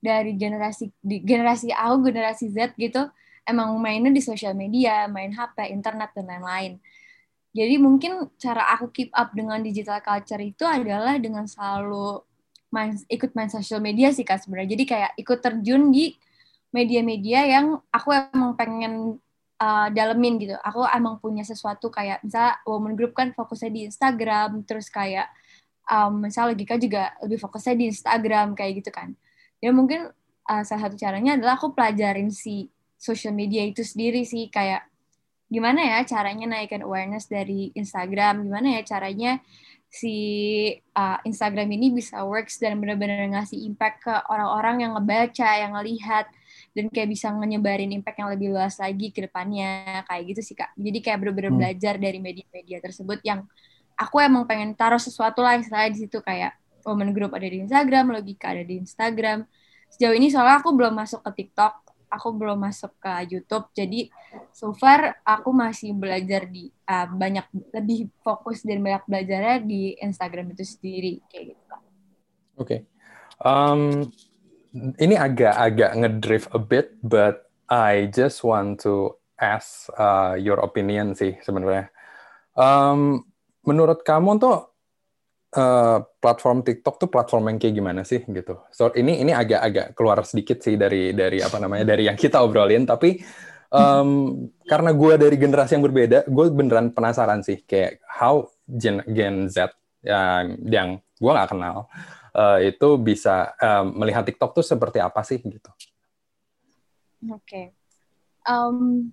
dari 0.00 0.32
generasi 0.40 0.88
di 1.04 1.20
generasi 1.20 1.68
aku 1.68 2.08
generasi 2.08 2.48
Z 2.48 2.72
gitu 2.80 3.12
emang 3.44 3.76
mainnya 3.80 4.10
di 4.10 4.24
sosial 4.24 4.56
media, 4.56 5.06
main 5.08 5.32
HP, 5.32 5.70
internet 5.72 6.12
dan 6.16 6.26
lain-lain. 6.28 6.80
Jadi 7.54 7.78
mungkin 7.78 8.34
cara 8.34 8.74
aku 8.74 8.90
keep 8.90 9.10
up 9.14 9.30
dengan 9.30 9.62
digital 9.62 10.02
culture 10.02 10.42
itu 10.42 10.66
adalah 10.66 11.14
dengan 11.22 11.46
selalu 11.46 12.18
main 12.74 12.98
ikut 13.06 13.30
main 13.38 13.46
sosial 13.46 13.78
media 13.78 14.10
sih 14.10 14.26
kak 14.26 14.42
sebenarnya. 14.42 14.74
Jadi 14.74 14.84
kayak 14.90 15.12
ikut 15.22 15.38
terjun 15.38 15.94
di 15.94 16.18
media-media 16.74 17.46
yang 17.46 17.78
aku 17.94 18.10
emang 18.10 18.58
pengen 18.58 19.22
uh, 19.62 19.88
dalemin 19.94 20.42
gitu. 20.42 20.58
Aku 20.58 20.82
emang 20.90 21.22
punya 21.22 21.46
sesuatu 21.46 21.86
kayak 21.94 22.26
misalnya 22.26 22.58
woman 22.66 22.98
group 22.98 23.14
kan 23.14 23.30
fokusnya 23.30 23.70
di 23.70 23.80
Instagram 23.86 24.66
terus 24.66 24.90
kayak 24.90 25.30
um, 25.86 26.26
misalnya 26.26 26.58
logika 26.58 26.74
juga 26.74 27.14
lebih 27.22 27.38
fokusnya 27.38 27.74
di 27.78 27.84
Instagram 27.94 28.58
kayak 28.58 28.82
gitu 28.82 28.90
kan. 28.90 29.14
Ya 29.62 29.70
mungkin 29.70 30.10
uh, 30.50 30.62
salah 30.66 30.90
satu 30.90 30.98
caranya 30.98 31.38
adalah 31.38 31.54
aku 31.54 31.70
pelajarin 31.70 32.34
si 32.34 32.73
social 33.04 33.36
media 33.36 33.60
itu 33.68 33.84
sendiri 33.84 34.24
sih 34.24 34.48
kayak 34.48 34.88
gimana 35.52 35.84
ya 35.84 35.98
caranya 36.08 36.56
naikkan 36.56 36.80
awareness 36.80 37.28
dari 37.28 37.68
Instagram 37.76 38.48
gimana 38.48 38.80
ya 38.80 38.82
caranya 38.96 39.44
si 39.94 40.16
uh, 40.98 41.18
Instagram 41.22 41.70
ini 41.70 41.94
bisa 41.94 42.26
works 42.26 42.58
dan 42.58 42.82
benar-benar 42.82 43.30
ngasih 43.30 43.62
impact 43.62 44.02
ke 44.02 44.14
orang-orang 44.26 44.82
yang 44.82 44.92
ngebaca, 44.98 45.50
yang 45.54 45.70
ngelihat 45.78 46.26
dan 46.74 46.90
kayak 46.90 47.14
bisa 47.14 47.30
nyebarin 47.30 47.94
impact 47.94 48.18
yang 48.18 48.26
lebih 48.34 48.50
luas 48.50 48.74
lagi 48.82 49.14
ke 49.14 49.30
depannya 49.30 50.02
kayak 50.10 50.22
gitu 50.34 50.40
sih 50.42 50.58
kak. 50.58 50.74
Jadi 50.74 50.98
kayak 50.98 51.22
benar-benar 51.22 51.54
hmm. 51.54 51.60
belajar 51.62 51.94
dari 52.02 52.18
media-media 52.18 52.82
tersebut 52.82 53.22
yang 53.22 53.46
aku 53.94 54.18
emang 54.18 54.50
pengen 54.50 54.74
taruh 54.74 54.98
sesuatu 54.98 55.46
lah 55.46 55.54
istilahnya 55.62 55.94
di 55.94 56.00
situ 56.02 56.18
kayak 56.18 56.58
woman 56.82 57.14
group 57.14 57.30
ada 57.30 57.46
di 57.46 57.62
Instagram, 57.62 58.18
logika 58.18 58.50
ada 58.50 58.66
di 58.66 58.82
Instagram. 58.82 59.46
Sejauh 59.94 60.18
ini 60.18 60.26
soalnya 60.26 60.58
aku 60.58 60.74
belum 60.74 60.90
masuk 60.90 61.22
ke 61.22 61.46
TikTok, 61.46 61.83
aku 62.10 62.28
belum 62.34 62.58
masuk 62.62 62.92
ke 62.98 63.12
YouTube 63.32 63.68
jadi 63.72 64.08
so 64.50 64.74
far 64.74 65.18
aku 65.22 65.50
masih 65.54 65.94
belajar 65.94 66.46
di 66.48 66.70
uh, 66.88 67.08
banyak 67.08 67.46
lebih 67.72 68.10
fokus 68.20 68.62
dan 68.62 68.80
banyak 68.80 69.04
belajarnya 69.06 69.56
di 69.64 69.96
Instagram 69.98 70.52
itu 70.52 70.64
sendiri 70.64 71.12
kayak 71.30 71.44
gitu. 71.54 71.62
Oke, 71.74 71.80
okay. 72.54 72.80
um, 73.42 74.06
ini 75.02 75.18
agak-agak 75.18 75.90
ngedrift 75.98 76.48
a 76.54 76.60
bit, 76.62 76.94
but 77.02 77.50
I 77.66 78.06
just 78.14 78.46
want 78.46 78.78
to 78.86 79.18
ask 79.38 79.90
uh, 79.98 80.38
your 80.38 80.62
opinion 80.62 81.18
sih 81.18 81.34
sebenarnya. 81.42 81.90
Um, 82.54 83.26
menurut 83.66 84.06
kamu 84.06 84.38
tuh 84.38 84.73
uh, 85.54 85.98
platform 86.18 86.66
TikTok 86.66 86.98
tuh 86.98 87.08
platform 87.08 87.54
yang 87.54 87.58
kayak 87.62 87.74
gimana 87.74 88.02
sih 88.02 88.20
gitu. 88.26 88.60
So 88.74 88.90
ini 88.92 89.22
ini 89.22 89.30
agak-agak 89.30 89.94
keluar 89.94 90.20
sedikit 90.26 90.60
sih 90.60 90.74
dari 90.74 91.14
dari 91.14 91.40
apa 91.40 91.56
namanya 91.62 91.94
dari 91.94 92.10
yang 92.10 92.18
kita 92.18 92.42
obrolin, 92.42 92.84
tapi 92.84 93.22
um, 93.70 94.30
karena 94.66 94.90
gue 94.92 95.14
dari 95.16 95.36
generasi 95.38 95.78
yang 95.78 95.84
berbeda, 95.86 96.18
gue 96.26 96.44
beneran 96.50 96.90
penasaran 96.90 97.40
sih 97.40 97.62
kayak 97.64 98.02
how 98.06 98.46
Gen 98.66 99.00
Gen 99.10 99.48
Z 99.48 99.72
yang 100.04 100.58
yang 100.66 100.88
gue 101.00 101.30
nggak 101.32 101.50
kenal 101.56 101.88
uh, 102.36 102.58
itu 102.60 102.88
bisa 103.00 103.54
um, 103.62 104.04
melihat 104.04 104.26
TikTok 104.26 104.52
tuh 104.52 104.66
seperti 104.66 104.98
apa 105.00 105.22
sih 105.24 105.40
gitu. 105.40 105.70
Oke, 107.24 107.40
okay. 107.40 107.66
um, 108.44 109.08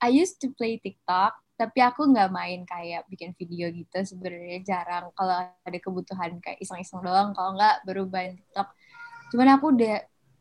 I 0.00 0.08
used 0.08 0.40
to 0.40 0.48
play 0.56 0.80
TikTok 0.80 1.36
tapi 1.56 1.80
aku 1.80 2.12
nggak 2.12 2.28
main 2.28 2.60
kayak 2.68 3.08
bikin 3.08 3.32
video 3.32 3.72
gitu 3.72 3.96
sebenarnya 4.04 4.60
jarang. 4.60 5.08
Kalau 5.16 5.48
ada 5.48 5.78
kebutuhan 5.80 6.36
kayak 6.44 6.60
iseng-iseng 6.60 7.00
doang 7.00 7.32
kalau 7.32 7.56
nggak 7.56 7.80
baru 7.88 8.04
main 8.12 8.36
TikTok. 8.36 8.68
Cuman 9.32 9.48
aku 9.56 9.72
udah 9.72 9.96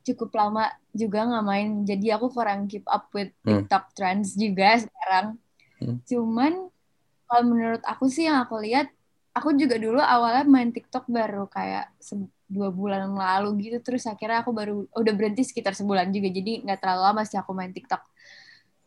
cukup 0.06 0.30
lama 0.36 0.70
juga 0.94 1.26
nggak 1.26 1.46
main 1.48 1.68
jadi 1.88 2.20
aku 2.20 2.30
kurang 2.30 2.70
keep 2.70 2.86
up 2.86 3.10
with 3.16 3.32
hmm. 3.42 3.64
TikTok 3.64 3.96
trends 3.96 4.36
juga 4.36 4.78
sekarang. 4.84 5.40
Hmm. 5.76 6.00
cuman 6.08 6.72
kalau 7.28 7.44
menurut 7.52 7.84
aku 7.84 8.08
sih 8.08 8.32
yang 8.32 8.40
aku 8.40 8.64
lihat 8.64 8.88
aku 9.36 9.52
juga 9.60 9.76
dulu 9.76 10.00
awalnya 10.00 10.48
main 10.48 10.72
TikTok 10.72 11.12
baru 11.12 11.52
kayak 11.52 11.92
dua 12.48 12.70
bulan 12.72 13.12
lalu 13.12 13.72
gitu. 13.72 13.80
Terus 13.80 14.04
akhirnya 14.08 14.44
aku 14.44 14.52
baru 14.52 14.84
udah 14.92 15.14
berhenti 15.16 15.48
sekitar 15.48 15.76
sebulan 15.76 16.12
juga 16.12 16.28
jadi 16.32 16.64
nggak 16.64 16.80
terlalu 16.84 17.02
lama 17.08 17.22
sih 17.24 17.40
aku 17.40 17.52
main 17.56 17.72
TikTok 17.72 18.15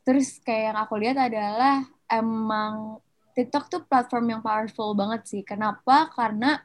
terus 0.09 0.40
kayak 0.40 0.73
yang 0.73 0.79
aku 0.81 0.94
lihat 0.97 1.21
adalah 1.21 1.85
emang 2.09 2.97
TikTok 3.37 3.68
tuh 3.68 3.83
platform 3.85 4.33
yang 4.33 4.40
powerful 4.40 4.97
banget 4.97 5.29
sih. 5.29 5.42
Kenapa? 5.44 6.09
Karena 6.16 6.57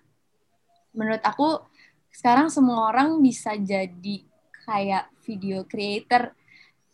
menurut 0.96 1.20
aku 1.20 1.60
sekarang 2.08 2.48
semua 2.48 2.88
orang 2.88 3.20
bisa 3.20 3.60
jadi 3.60 4.24
kayak 4.64 5.12
video 5.28 5.68
creator 5.68 6.32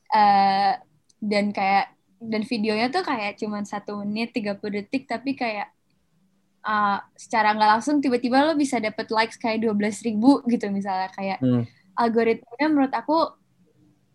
uh, 0.10 0.74
dan 1.22 1.54
kayak 1.54 1.94
dan 2.18 2.42
videonya 2.44 2.90
tuh 2.90 3.06
kayak 3.06 3.38
cuman 3.38 3.64
satu 3.64 4.02
menit 4.02 4.34
30 4.34 4.58
detik 4.60 5.06
tapi 5.06 5.38
kayak 5.38 5.70
uh, 6.66 7.00
secara 7.14 7.54
nggak 7.54 7.80
langsung 7.80 8.02
tiba-tiba 8.02 8.44
lo 8.44 8.58
bisa 8.58 8.82
dapet 8.82 9.08
likes 9.14 9.38
kayak 9.38 9.64
12 9.64 10.08
ribu 10.08 10.44
gitu 10.50 10.68
misalnya 10.74 11.08
kayak 11.16 11.40
hmm. 11.40 11.64
algoritmanya 11.96 12.68
menurut 12.68 12.94
aku 12.96 13.38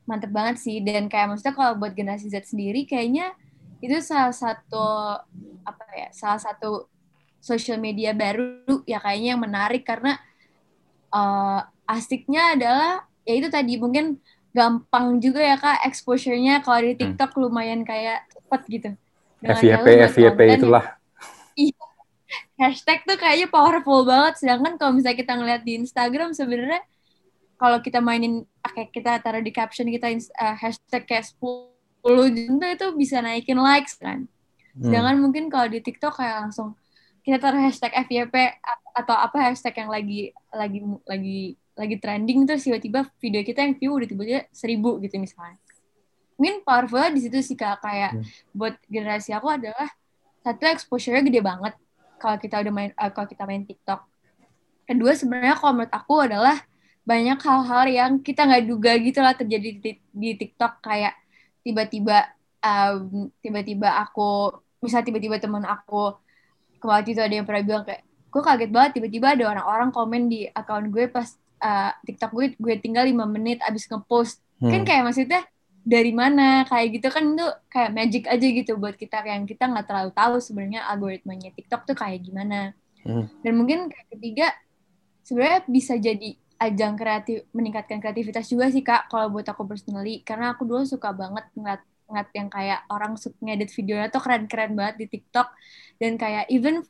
mantep 0.05 0.31
banget 0.33 0.61
sih 0.61 0.85
dan 0.85 1.09
kayak 1.09 1.33
maksudnya 1.33 1.57
kalau 1.57 1.73
buat 1.81 1.97
generasi 1.97 2.29
Z 2.29 2.53
sendiri 2.53 2.85
kayaknya 2.85 3.33
itu 3.81 3.97
salah 4.01 4.33
satu 4.33 4.87
apa 5.65 5.85
ya 5.97 6.09
salah 6.13 6.41
satu 6.41 6.89
social 7.41 7.77
media 7.77 8.17
baru 8.17 8.85
ya 8.89 9.01
kayaknya 9.01 9.37
yang 9.37 9.43
menarik 9.45 9.85
karena 9.85 10.17
uh, 11.13 11.61
asiknya 11.85 12.57
adalah 12.57 13.05
ya 13.29 13.35
itu 13.37 13.49
tadi 13.53 13.77
mungkin 13.77 14.21
gampang 14.55 15.19
juga 15.19 15.43
ya 15.43 15.57
kak 15.59 15.85
exposure-nya 15.85 16.63
kalau 16.65 16.81
di 16.81 16.95
hmm. 16.95 17.01
TikTok 17.01 17.37
hmm. 17.37 17.41
lumayan 17.43 17.81
kayak 17.83 18.25
cepet 18.31 18.63
gitu. 18.71 18.91
FYP 19.45 19.87
FYP 20.09 20.41
itulah. 20.61 20.87
Iya. 21.55 21.87
Hashtag 22.59 23.07
tuh 23.07 23.15
kayaknya 23.15 23.47
powerful 23.47 24.03
banget 24.03 24.43
sedangkan 24.43 24.75
kalau 24.75 24.99
misalnya 24.99 25.23
kita 25.23 25.39
ngeliat 25.39 25.63
di 25.63 25.79
Instagram 25.79 26.35
sebenarnya 26.35 26.83
kalau 27.55 27.79
kita 27.81 28.03
mainin 28.03 28.43
kayak 28.61 28.91
kita 28.91 29.13
taruh 29.23 29.43
di 29.43 29.53
caption 29.55 29.87
kita 29.87 30.11
uh, 30.11 30.57
hashtag 30.59 31.07
kayak 31.07 31.27
10 31.39 31.75
juta 32.35 32.67
itu 32.75 32.87
bisa 32.99 33.23
naikin 33.23 33.59
likes 33.59 33.97
kan. 33.97 34.27
Hmm. 34.75 34.83
Sedangkan 34.91 35.17
hmm. 35.17 35.23
mungkin 35.23 35.45
kalau 35.49 35.71
di 35.71 35.81
TikTok 35.81 36.19
kayak 36.19 36.49
langsung 36.49 36.75
kita 37.25 37.41
taruh 37.41 37.63
hashtag 37.63 37.95
FYP 38.05 38.35
atau 38.93 39.17
apa 39.17 39.51
hashtag 39.51 39.75
yang 39.81 39.91
lagi 39.91 40.21
lagi 40.53 40.79
lagi 41.09 41.41
lagi 41.75 41.97
trending 41.99 42.47
terus 42.47 42.63
tiba-tiba 42.63 43.09
video 43.19 43.43
kita 43.43 43.65
yang 43.65 43.75
view 43.75 43.97
udah 43.97 44.09
tiba-tiba 44.09 44.41
seribu 44.53 45.01
gitu 45.01 45.17
misalnya. 45.17 45.59
Mungkin 46.35 46.67
powerful 46.67 47.07
di 47.15 47.21
situ 47.23 47.39
sih 47.41 47.57
kak 47.57 47.81
kayak 47.81 48.19
hmm. 48.19 48.27
buat 48.53 48.75
generasi 48.91 49.33
aku 49.33 49.49
adalah 49.49 49.89
satu 50.45 50.69
exposure-nya 50.69 51.25
gede 51.25 51.41
banget 51.41 51.75
kalau 52.21 52.37
kita 52.37 52.61
udah 52.61 52.73
main 52.75 52.91
uh, 52.99 53.11
kalau 53.15 53.27
kita 53.31 53.49
main 53.49 53.65
TikTok. 53.65 54.05
Kedua 54.85 55.17
sebenarnya 55.17 55.57
kalau 55.57 55.81
menurut 55.81 55.95
aku 55.97 56.15
adalah 56.21 56.61
banyak 57.05 57.37
hal-hal 57.37 57.85
yang 57.87 58.13
kita 58.25 58.49
nggak 58.49 58.65
duga 58.65 58.93
gitu 58.97 59.21
lah 59.21 59.37
terjadi 59.37 59.69
di, 59.77 59.93
di 60.01 60.31
TikTok 60.41 60.81
kayak 60.81 61.13
tiba-tiba 61.61 62.33
um, 62.65 63.29
tiba-tiba 63.45 64.01
aku 64.01 64.57
misal 64.81 65.05
tiba-tiba 65.05 65.37
teman 65.37 65.65
aku 65.69 66.17
kemarin 66.81 67.09
itu 67.09 67.21
ada 67.21 67.35
yang 67.37 67.47
pernah 67.49 67.63
bilang 67.65 67.85
kayak 67.85 68.03
gue 68.05 68.43
kaget 68.43 68.71
banget 68.73 68.91
tiba-tiba 69.01 69.27
ada 69.37 69.45
orang-orang 69.53 69.91
komen 69.93 70.23
di 70.33 70.49
akun 70.49 70.89
gue 70.89 71.09
pas 71.09 71.29
uh, 71.61 71.93
TikTok 72.05 72.33
gue 72.33 72.47
gue 72.57 72.75
tinggal 72.81 73.05
lima 73.09 73.29
menit 73.29 73.61
abis 73.65 73.89
ngepost 73.89 74.41
hmm. 74.61 74.73
kan 74.73 74.83
kayak 74.85 75.03
maksudnya 75.05 75.41
dari 75.85 76.17
mana 76.17 76.65
kayak 76.65 77.01
gitu 77.01 77.09
kan 77.13 77.25
itu 77.37 77.47
kayak 77.69 77.91
magic 77.93 78.25
aja 78.25 78.47
gitu 78.49 78.73
buat 78.81 78.97
kita 78.97 79.21
yang 79.29 79.45
kita 79.45 79.69
nggak 79.69 79.85
terlalu 79.85 80.11
tahu 80.17 80.35
sebenarnya 80.41 80.89
algoritmanya 80.89 81.53
TikTok 81.53 81.85
tuh 81.85 81.97
kayak 81.97 82.25
gimana 82.25 82.73
hmm. 83.05 83.45
dan 83.45 83.53
mungkin 83.53 83.93
kayak 83.93 84.09
ketiga 84.17 84.49
sebenarnya 85.25 85.61
bisa 85.69 85.95
jadi 86.01 86.37
ajang 86.59 86.95
kreatif 86.95 87.45
meningkatkan 87.51 87.99
kreativitas 87.99 88.47
juga 88.47 88.71
sih 88.71 88.81
kak 88.81 89.11
kalau 89.11 89.31
buat 89.33 89.47
aku 89.47 89.67
personally. 89.67 90.23
Karena 90.23 90.55
aku 90.55 90.63
dulu 90.65 90.87
suka 90.87 91.11
banget 91.11 91.45
ngeliat 91.57 91.83
ngeliat 92.05 92.29
yang 92.37 92.49
kayak 92.53 92.81
orang 92.93 93.17
suka 93.17 93.35
ngedit 93.41 93.71
videonya 93.73 94.09
tuh 94.13 94.23
keren-keren 94.23 94.73
banget 94.77 94.95
di 95.05 95.07
TikTok. 95.11 95.49
Dan 95.99 96.15
kayak 96.21 96.47
even 96.53 96.85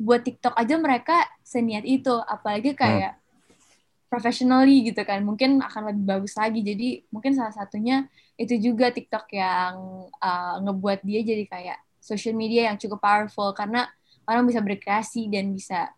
buat 0.00 0.22
TikTok 0.24 0.54
aja 0.56 0.74
mereka 0.78 1.16
seniat 1.42 1.84
itu. 1.84 2.14
Apalagi 2.14 2.72
kayak 2.78 3.18
hmm. 3.18 4.08
professionally 4.08 4.86
gitu 4.86 5.02
kan. 5.02 5.20
Mungkin 5.26 5.58
akan 5.60 5.94
lebih 5.94 6.04
bagus 6.06 6.38
lagi. 6.38 6.62
Jadi 6.62 7.04
mungkin 7.10 7.34
salah 7.34 7.52
satunya 7.52 8.06
itu 8.38 8.56
juga 8.56 8.94
TikTok 8.94 9.26
yang 9.34 10.06
uh, 10.16 10.54
ngebuat 10.64 11.04
dia 11.04 11.20
jadi 11.20 11.44
kayak 11.50 11.78
social 12.00 12.32
media 12.32 12.70
yang 12.72 12.76
cukup 12.78 13.02
powerful. 13.02 13.50
Karena 13.52 13.90
orang 14.24 14.46
bisa 14.46 14.62
berkreasi 14.62 15.26
dan 15.26 15.50
bisa 15.50 15.90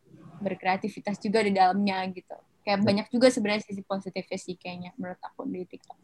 berkreativitas 0.43 1.23
juga 1.23 1.45
di 1.47 1.55
dalamnya 1.55 2.03
gitu 2.11 2.52
kayak 2.63 2.81
ya. 2.81 2.85
banyak 2.87 3.07
juga 3.11 3.29
sebenarnya 3.29 3.63
sisi 3.67 3.83
positifnya 3.83 4.39
sih 4.39 4.55
kayaknya 4.57 4.91
menurut 4.99 5.21
aku 5.23 5.47
di 5.47 5.67
TikTok. 5.67 5.99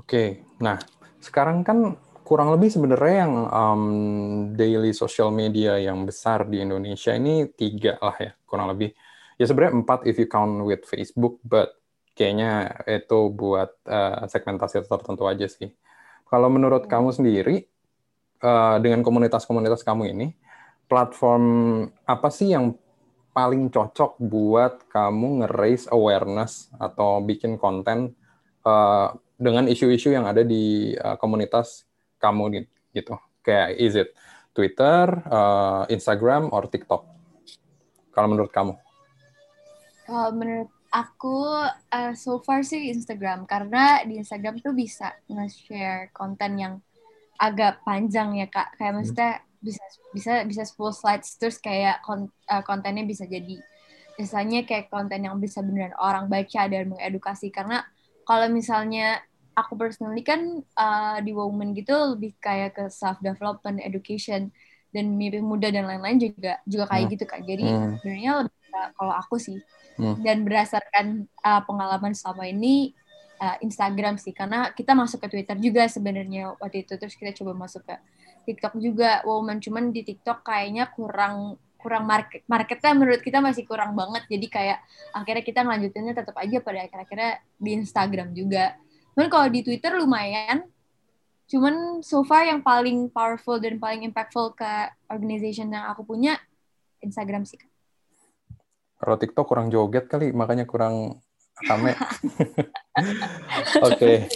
Oke, 0.00 0.44
nah 0.60 0.80
sekarang 1.20 1.62
kan 1.62 1.98
kurang 2.28 2.52
lebih 2.52 2.68
sebenarnya 2.68 3.16
yang 3.24 3.34
um, 3.48 3.84
daily 4.52 4.92
social 4.92 5.32
media 5.32 5.80
yang 5.80 6.04
besar 6.04 6.44
di 6.44 6.60
Indonesia 6.60 7.16
ini 7.16 7.48
tiga 7.48 7.96
lah 8.00 8.16
ya 8.20 8.32
kurang 8.44 8.68
lebih. 8.68 8.92
Ya 9.40 9.48
sebenarnya 9.48 9.80
empat 9.80 10.04
if 10.04 10.18
you 10.18 10.28
count 10.28 10.60
with 10.66 10.84
Facebook, 10.84 11.40
but 11.46 11.78
kayaknya 12.18 12.82
itu 12.84 13.30
buat 13.30 13.70
uh, 13.86 14.26
segmentasi 14.26 14.84
tertentu 14.84 15.24
aja 15.24 15.46
sih. 15.46 15.70
Kalau 16.26 16.50
menurut 16.50 16.84
hmm. 16.84 16.90
kamu 16.90 17.08
sendiri 17.14 17.56
uh, 18.42 18.76
dengan 18.82 19.00
komunitas-komunitas 19.06 19.86
kamu 19.86 20.12
ini, 20.12 20.34
platform 20.90 21.44
apa 22.04 22.28
sih 22.28 22.52
yang 22.52 22.74
paling 23.38 23.70
cocok 23.70 24.18
buat 24.18 24.90
kamu 24.90 25.46
nge-raise 25.46 25.86
awareness 25.94 26.74
atau 26.74 27.22
bikin 27.22 27.54
konten 27.54 28.18
uh, 28.66 29.14
dengan 29.38 29.70
isu-isu 29.70 30.10
yang 30.10 30.26
ada 30.26 30.42
di 30.42 30.98
uh, 30.98 31.14
komunitas 31.14 31.86
kamu 32.18 32.66
gitu. 32.90 33.14
Kayak 33.46 33.78
is 33.78 33.94
it 33.94 34.10
Twitter, 34.50 35.22
uh, 35.30 35.86
Instagram, 35.86 36.50
or 36.50 36.66
TikTok? 36.66 37.06
Kalau 38.10 38.26
menurut 38.26 38.50
kamu? 38.50 38.74
Kalau 40.02 40.34
menurut 40.34 40.74
aku 40.90 41.46
uh, 41.94 42.12
so 42.18 42.42
far 42.42 42.66
sih 42.66 42.90
Instagram 42.90 43.46
karena 43.46 44.02
di 44.02 44.18
Instagram 44.18 44.58
tuh 44.58 44.74
bisa 44.74 45.14
nge-share 45.30 46.10
konten 46.10 46.58
yang 46.58 46.74
agak 47.38 47.86
panjang 47.86 48.34
ya 48.34 48.50
kak. 48.50 48.74
Kayak 48.74 48.82
hmm. 48.82 48.96
maksudnya 48.98 49.32
bisa 49.58 49.82
bisa 50.14 50.32
bisa 50.46 50.62
10 50.62 50.74
slides 50.94 51.36
terus 51.36 51.56
kayak 51.58 52.02
uh, 52.06 52.62
kontennya 52.62 53.04
bisa 53.04 53.26
jadi 53.26 53.58
misalnya 54.18 54.66
kayak 54.66 54.90
konten 54.90 55.22
yang 55.26 55.38
bisa 55.38 55.62
beneran 55.62 55.94
orang 55.98 56.26
baca 56.26 56.66
dan 56.66 56.90
mengedukasi 56.90 57.54
karena 57.54 57.86
kalau 58.26 58.50
misalnya 58.50 59.22
aku 59.54 59.74
personally 59.74 60.22
kan 60.22 60.62
uh, 60.78 61.18
di 61.22 61.34
woman 61.34 61.74
gitu 61.74 61.94
lebih 62.14 62.34
kayak 62.38 62.78
ke 62.78 62.84
self 62.90 63.18
development 63.22 63.82
education 63.82 64.50
dan 64.94 65.14
mimpi 65.14 65.42
muda 65.42 65.68
dan 65.68 65.86
lain-lain 65.86 66.18
juga 66.18 66.58
juga 66.64 66.84
kayak 66.90 67.04
hmm. 67.06 67.12
gitu 67.14 67.24
kan 67.26 67.40
jadi 67.46 67.64
hmm. 67.66 67.90
sebenarnya 68.02 68.32
lebih 68.46 68.56
kalau 68.94 69.14
aku 69.14 69.36
sih 69.40 69.58
hmm. 69.98 70.22
dan 70.22 70.46
berdasarkan 70.46 71.06
uh, 71.42 71.62
pengalaman 71.66 72.14
selama 72.14 72.46
ini 72.46 72.94
uh, 73.42 73.56
Instagram 73.62 74.18
sih 74.18 74.34
karena 74.34 74.70
kita 74.74 74.94
masuk 74.94 75.24
ke 75.26 75.28
Twitter 75.30 75.56
juga 75.58 75.86
sebenarnya 75.90 76.54
waktu 76.58 76.86
itu 76.86 76.94
terus 76.98 77.14
kita 77.18 77.34
coba 77.42 77.66
masuk 77.66 77.82
ke 77.86 77.94
TikTok 78.48 78.80
juga 78.80 79.20
woman. 79.28 79.60
Cuman 79.60 79.92
di 79.92 80.00
TikTok 80.00 80.40
kayaknya 80.40 80.88
kurang 80.96 81.60
kurang 81.78 82.10
market 82.10 82.42
marketnya 82.50 82.90
menurut 82.96 83.20
kita 83.20 83.44
masih 83.44 83.68
kurang 83.68 83.92
banget. 83.92 84.24
Jadi 84.32 84.46
kayak 84.48 84.78
akhirnya 85.12 85.44
kita 85.44 85.60
ngelanjutinnya 85.62 86.14
tetap 86.16 86.36
aja 86.40 86.58
pada 86.64 86.78
akhir-akhirnya 86.88 87.32
di 87.60 87.70
Instagram 87.76 88.28
juga. 88.32 88.74
Cuman 89.12 89.28
kalau 89.28 89.46
di 89.52 89.60
Twitter 89.60 89.92
lumayan. 89.94 90.64
Cuman 91.48 92.04
so 92.04 92.20
far 92.28 92.44
yang 92.44 92.60
paling 92.60 93.08
powerful 93.08 93.56
dan 93.56 93.80
paling 93.80 94.04
impactful 94.04 94.52
ke 94.52 94.92
organization 95.08 95.72
yang 95.72 95.88
aku 95.88 96.04
punya 96.04 96.36
Instagram 97.00 97.48
sih 97.48 97.56
kalau 98.98 99.14
TikTok 99.14 99.46
kurang 99.46 99.70
joget 99.70 100.10
kali 100.10 100.34
makanya 100.34 100.66
kurang 100.66 101.22
rame. 101.70 101.94
Oke. 103.86 104.26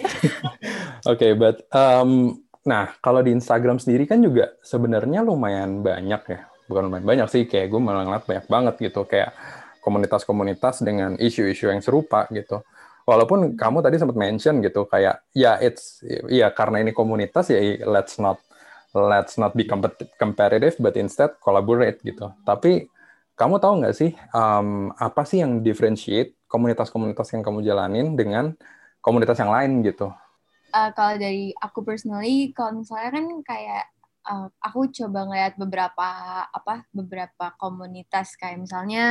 Oke 1.11 1.29
but 1.35 1.67
um, 1.75 2.42
Nah, 2.63 2.95
kalau 3.03 3.21
di 3.27 3.35
Instagram 3.35 3.83
sendiri 3.83 4.07
kan 4.07 4.23
juga 4.23 4.55
sebenarnya 4.63 5.27
lumayan 5.27 5.83
banyak 5.83 6.23
ya. 6.31 6.41
Bukan 6.71 6.89
lumayan 6.89 7.07
banyak 7.07 7.29
sih, 7.29 7.43
kayak 7.51 7.75
gue 7.75 7.81
malah 7.83 8.07
ngeliat 8.07 8.25
banyak 8.25 8.47
banget 8.47 8.75
gitu. 8.91 9.03
Kayak 9.03 9.35
komunitas-komunitas 9.83 10.87
dengan 10.87 11.19
isu-isu 11.19 11.75
yang 11.75 11.83
serupa 11.83 12.31
gitu. 12.31 12.63
Walaupun 13.03 13.59
kamu 13.59 13.83
tadi 13.83 13.99
sempat 13.99 14.15
mention 14.15 14.63
gitu, 14.63 14.87
kayak 14.87 15.27
ya 15.35 15.59
it's 15.59 16.07
ya 16.31 16.55
karena 16.55 16.87
ini 16.87 16.95
komunitas 16.95 17.51
ya 17.51 17.59
let's 17.83 18.23
not 18.23 18.39
let's 18.95 19.35
not 19.43 19.59
be 19.59 19.67
competitive, 20.15 20.79
but 20.79 20.95
instead 20.95 21.35
collaborate 21.43 21.99
gitu. 22.07 22.31
Tapi 22.47 22.87
kamu 23.35 23.59
tahu 23.59 23.83
nggak 23.83 23.97
sih 23.99 24.15
um, 24.31 24.95
apa 24.95 25.27
sih 25.27 25.43
yang 25.43 25.67
differentiate 25.67 26.39
komunitas-komunitas 26.47 27.27
yang 27.35 27.43
kamu 27.43 27.67
jalanin 27.67 28.15
dengan 28.15 28.55
komunitas 29.03 29.35
yang 29.43 29.51
lain 29.51 29.83
gitu? 29.83 30.15
Uh, 30.73 30.91
kalau 30.97 31.15
dari 31.21 31.53
aku 31.61 31.85
personally 31.85 32.51
kalau 32.57 32.81
misalnya 32.81 33.11
kan 33.13 33.27
kayak 33.45 33.85
uh, 34.27 34.49
aku 34.59 34.91
coba 34.91 35.29
ngeliat 35.29 35.55
beberapa 35.61 36.09
apa 36.49 36.89
beberapa 36.91 37.55
komunitas. 37.61 38.35
Kayak 38.41 38.67
misalnya 38.67 39.05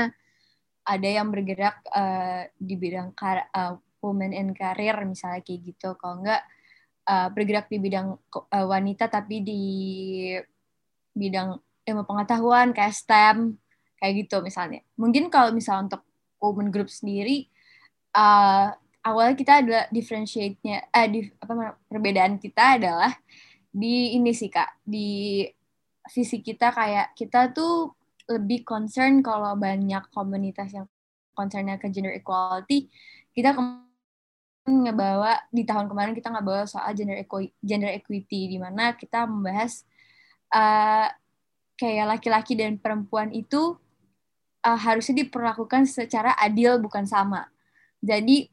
ada 0.82 1.10
yang 1.10 1.30
bergerak 1.30 1.78
uh, 1.94 2.50
di 2.58 2.76
bidang 2.76 3.14
kar 3.14 3.48
uh, 3.54 3.78
women 4.02 4.34
in 4.34 4.52
career 4.58 4.98
misalnya 5.06 5.46
kayak 5.46 5.62
gitu. 5.74 5.94
Kalau 5.96 6.20
enggak 6.20 6.42
uh, 7.06 7.30
bergerak 7.30 7.70
di 7.70 7.78
bidang 7.78 8.18
uh, 8.34 8.66
wanita 8.68 9.08
tapi 9.08 9.46
di 9.46 9.62
bidang 11.12 11.60
ilmu 11.86 12.04
pengetahuan 12.08 12.72
kayak 12.74 12.96
STEM 12.98 13.58
kayak 14.02 14.26
gitu 14.26 14.42
misalnya. 14.42 14.82
Mungkin 14.98 15.30
kalau 15.30 15.54
misalnya 15.54 15.94
untuk 15.94 16.04
women 16.42 16.74
group 16.74 16.90
sendiri 16.90 17.46
uh, 18.18 18.74
awalnya 19.02 19.36
kita 19.38 19.54
adalah 19.66 19.86
differentiate-nya 19.90 20.94
eh 20.94 21.08
di, 21.10 21.20
apa 21.42 21.78
perbedaan 21.90 22.38
kita 22.38 22.78
adalah 22.78 23.12
di 23.72 24.20
ini 24.20 24.32
sih 24.36 24.52
Kak, 24.52 24.84
di 24.84 25.42
visi 26.12 26.44
kita 26.44 26.74
kayak 26.74 27.14
kita 27.16 27.56
tuh 27.56 27.94
lebih 28.30 28.64
concern 28.68 29.24
kalau 29.24 29.58
banyak 29.58 30.04
komunitas 30.14 30.72
yang 30.76 30.88
concernnya 31.34 31.80
ke 31.80 31.88
gender 31.90 32.14
equality, 32.14 32.92
kita 33.34 33.56
ngebawa 34.68 35.42
di 35.50 35.66
tahun 35.66 35.90
kemarin 35.90 36.14
kita 36.14 36.30
ngebawa 36.30 36.70
soal 36.70 36.94
gender 36.94 37.18
equity, 37.18 37.50
gender 37.66 37.90
equity 37.90 38.52
di 38.52 38.58
mana 38.62 38.94
kita 38.94 39.26
membahas 39.26 39.82
uh, 40.54 41.10
kayak 41.80 42.18
laki-laki 42.18 42.54
dan 42.54 42.78
perempuan 42.78 43.34
itu 43.34 43.74
uh, 44.62 44.80
harusnya 44.80 45.26
diperlakukan 45.26 45.90
secara 45.90 46.38
adil 46.38 46.78
bukan 46.78 47.10
sama. 47.10 47.50
Jadi 48.02 48.50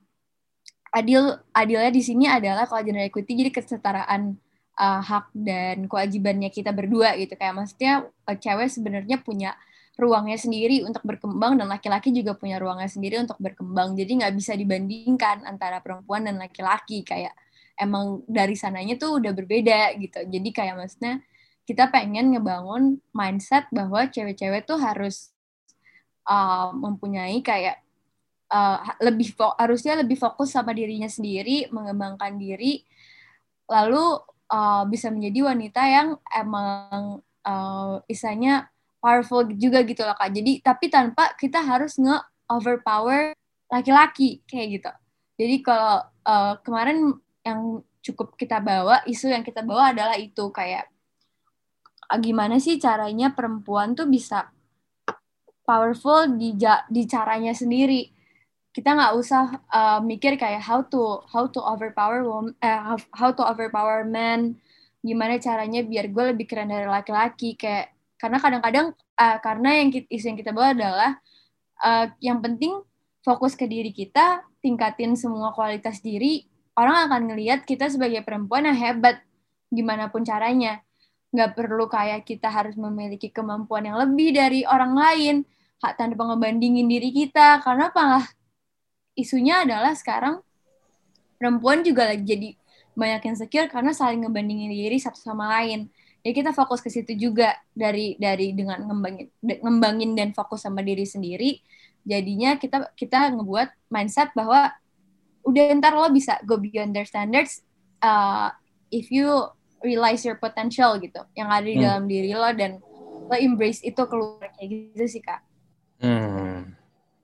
adil 0.93 1.37
adilnya 1.53 1.93
di 1.93 2.03
sini 2.03 2.25
adalah 2.29 2.65
kalau 2.65 2.81
gender 2.85 3.05
equity 3.05 3.37
jadi 3.37 3.51
kesetaraan 3.53 4.37
uh, 4.79 5.01
hak 5.05 5.35
dan 5.35 5.85
kewajibannya 5.91 6.49
kita 6.49 6.73
berdua 6.73 7.19
gitu 7.19 7.35
kayak 7.35 7.55
maksudnya 7.55 8.09
uh, 8.25 8.37
cewek 8.39 8.71
sebenarnya 8.73 9.21
punya 9.21 9.53
ruangnya 9.99 10.39
sendiri 10.39 10.87
untuk 10.87 11.03
berkembang 11.03 11.59
dan 11.59 11.67
laki-laki 11.67 12.15
juga 12.15 12.39
punya 12.39 12.63
ruangnya 12.63 12.87
sendiri 12.87 13.19
untuk 13.19 13.35
berkembang. 13.43 13.99
Jadi 13.99 14.23
nggak 14.23 14.35
bisa 14.39 14.55
dibandingkan 14.55 15.43
antara 15.43 15.83
perempuan 15.83 16.23
dan 16.23 16.39
laki-laki 16.39 17.03
kayak 17.03 17.35
emang 17.75 18.23
dari 18.31 18.55
sananya 18.55 18.95
tuh 18.95 19.19
udah 19.19 19.35
berbeda 19.35 19.99
gitu. 19.99 20.23
Jadi 20.31 20.49
kayak 20.55 20.79
maksudnya 20.79 21.19
kita 21.67 21.91
pengen 21.91 22.31
ngebangun 22.31 23.03
mindset 23.11 23.67
bahwa 23.75 24.07
cewek-cewek 24.07 24.71
tuh 24.71 24.79
harus 24.79 25.35
uh, 26.31 26.71
mempunyai 26.71 27.43
kayak 27.43 27.83
uh, 28.53 28.79
lebih 29.05 29.37
harusnya 29.57 30.01
lebih 30.01 30.17
fokus 30.17 30.53
sama 30.53 30.73
dirinya 30.73 31.09
sendiri, 31.09 31.69
mengembangkan 31.73 32.37
diri, 32.37 32.85
lalu 33.69 34.21
uh, 34.53 34.85
bisa 34.89 35.13
menjadi 35.13 35.53
wanita 35.53 35.83
yang 35.85 36.09
emang 36.33 37.21
uh, 37.45 38.01
isanya 38.09 38.73
powerful 38.99 39.47
juga 39.55 39.85
gitu 39.85 40.03
loh 40.03 40.17
kak. 40.17 40.33
Jadi 40.35 40.61
tapi 40.65 40.91
tanpa 40.91 41.37
kita 41.39 41.63
harus 41.63 41.97
nge 42.01 42.19
overpower 42.49 43.37
laki-laki 43.69 44.41
kayak 44.49 44.67
gitu. 44.81 44.91
Jadi 45.39 45.57
kalau 45.63 46.03
uh, 46.27 46.55
kemarin 46.65 47.15
yang 47.45 47.85
cukup 48.03 48.35
kita 48.35 48.59
bawa 48.59 49.05
isu 49.05 49.31
yang 49.31 49.45
kita 49.45 49.61
bawa 49.63 49.93
adalah 49.93 50.17
itu 50.17 50.49
kayak 50.51 50.89
uh, 52.09 52.19
gimana 52.19 52.57
sih 52.59 52.81
caranya 52.81 53.31
perempuan 53.37 53.93
tuh 53.93 54.09
bisa 54.09 54.51
powerful 55.69 56.25
di 56.33 56.57
di 56.89 57.03
caranya 57.05 57.53
sendiri 57.53 58.18
kita 58.79 58.95
nggak 58.95 59.15
usah 59.19 59.59
uh, 59.75 59.99
mikir 59.99 60.39
kayak 60.39 60.63
how 60.63 60.87
to 60.87 61.19
how 61.27 61.51
to 61.51 61.59
overpower 61.59 62.23
woman, 62.23 62.55
uh, 62.63 62.95
how, 62.95 62.99
how 63.11 63.31
to 63.35 63.43
overpower 63.43 64.07
men. 64.07 64.55
Gimana 65.03 65.43
caranya 65.43 65.83
biar 65.83 66.07
gue 66.15 66.25
lebih 66.31 66.47
keren 66.47 66.71
dari 66.71 66.87
laki-laki 66.87 67.59
kayak 67.59 67.91
karena 68.23 68.39
kadang-kadang 68.39 68.87
uh, 69.19 69.39
karena 69.43 69.83
yang 69.83 69.91
kita, 69.91 70.07
isu 70.07 70.25
yang 70.31 70.39
kita 70.39 70.55
bawa 70.55 70.79
adalah 70.79 71.11
uh, 71.83 72.07
yang 72.23 72.39
penting 72.39 72.79
fokus 73.27 73.59
ke 73.59 73.67
diri 73.67 73.91
kita 73.91 74.47
tingkatin 74.63 75.19
semua 75.19 75.51
kualitas 75.51 75.99
diri 75.99 76.47
orang 76.79 77.11
akan 77.11 77.35
ngelihat 77.35 77.67
kita 77.67 77.91
sebagai 77.91 78.23
perempuan 78.23 78.63
yang 78.63 78.79
hebat 78.79 79.19
gimana 79.75 80.07
pun 80.07 80.23
caranya. 80.23 80.87
Nggak 81.35 81.59
perlu 81.59 81.91
kayak 81.91 82.23
kita 82.23 82.47
harus 82.47 82.79
memiliki 82.79 83.27
kemampuan 83.35 83.91
yang 83.91 83.99
lebih 83.99 84.39
dari 84.39 84.63
orang 84.63 84.95
lain 84.95 85.37
tanpa 85.83 86.23
ngebandingin 86.31 86.87
diri 86.87 87.11
kita 87.11 87.59
karena 87.67 87.91
apa 87.91 88.38
isunya 89.19 89.67
adalah 89.67 89.99
sekarang 89.99 90.39
perempuan 91.35 91.83
juga 91.83 92.07
lagi 92.07 92.23
jadi 92.23 92.49
banyak 92.95 93.23
yang 93.27 93.35
insecure 93.35 93.67
karena 93.71 93.91
saling 93.91 94.23
ngebandingin 94.23 94.71
diri 94.71 94.99
satu 94.99 95.19
sama 95.19 95.51
lain 95.59 95.91
ya 96.23 96.31
kita 96.35 96.55
fokus 96.55 96.83
ke 96.83 96.91
situ 96.91 97.15
juga 97.15 97.55
dari 97.75 98.15
dari 98.19 98.55
dengan 98.55 98.87
ngembangin 98.87 99.27
ngembangin 99.43 100.11
dan 100.15 100.31
fokus 100.35 100.67
sama 100.67 100.83
diri 100.83 101.07
sendiri 101.07 101.63
jadinya 102.03 102.59
kita 102.59 102.91
kita 102.99 103.35
ngebuat 103.39 103.91
mindset 103.91 104.35
bahwa 104.35 104.71
udah 105.47 105.63
ntar 105.79 105.95
lo 105.95 106.11
bisa 106.11 106.39
go 106.47 106.59
beyond 106.59 106.95
their 106.95 107.07
standards 107.07 107.63
uh, 108.03 108.51
if 108.91 109.11
you 109.15 109.31
realize 109.83 110.27
your 110.27 110.39
potential 110.39 110.99
gitu 110.99 111.23
yang 111.39 111.51
ada 111.51 111.67
di 111.67 111.79
hmm. 111.79 111.87
dalam 111.87 112.05
diri 112.11 112.33
lo 112.35 112.51
dan 112.55 112.83
lo 113.29 113.37
embrace 113.37 113.85
itu 113.85 114.03
keluar 114.09 114.49
kayak 114.57 114.97
gitu 114.97 115.05
sih 115.07 115.23
kak. 115.23 115.45
Hmm. 116.01 116.78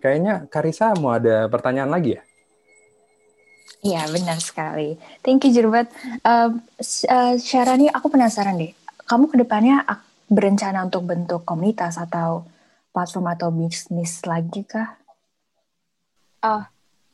Kayaknya 0.05 0.45
Karisa 0.53 0.93
mau 1.01 1.17
ada 1.17 1.49
pertanyaan 1.49 1.89
lagi 1.89 2.21
ya? 2.21 2.23
Iya 3.81 4.05
benar 4.13 4.37
sekali. 4.45 5.01
Thank 5.25 5.49
you 5.49 5.53
Jurbat. 5.57 5.89
Uh, 6.21 6.61
uh, 7.09 7.35
Syarani, 7.41 7.89
aku 7.89 8.13
penasaran 8.13 8.61
deh 8.61 8.85
kamu 9.05 9.29
ke 9.29 9.37
depannya 9.41 9.85
berencana 10.29 10.85
untuk 10.89 11.05
bentuk 11.05 11.45
komunitas 11.45 12.01
atau 12.01 12.49
platform 12.93 13.27
atau 13.37 13.49
bisnis 13.53 14.25
lagi 14.25 14.65
kah? 14.65 14.97
Oh, 16.45 16.65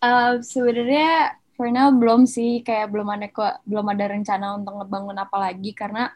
uh, 0.03 0.33
sebenarnya 0.43 1.35
for 1.59 1.71
now 1.71 1.91
belum 1.91 2.27
sih, 2.27 2.63
kayak 2.63 2.91
belum 2.95 3.11
ada 3.11 3.27
kok, 3.31 3.63
belum 3.67 3.87
ada 3.91 4.05
rencana 4.11 4.59
untuk 4.59 4.83
ngebangun 4.83 5.19
apa 5.19 5.37
lagi 5.39 5.71
karena 5.75 6.11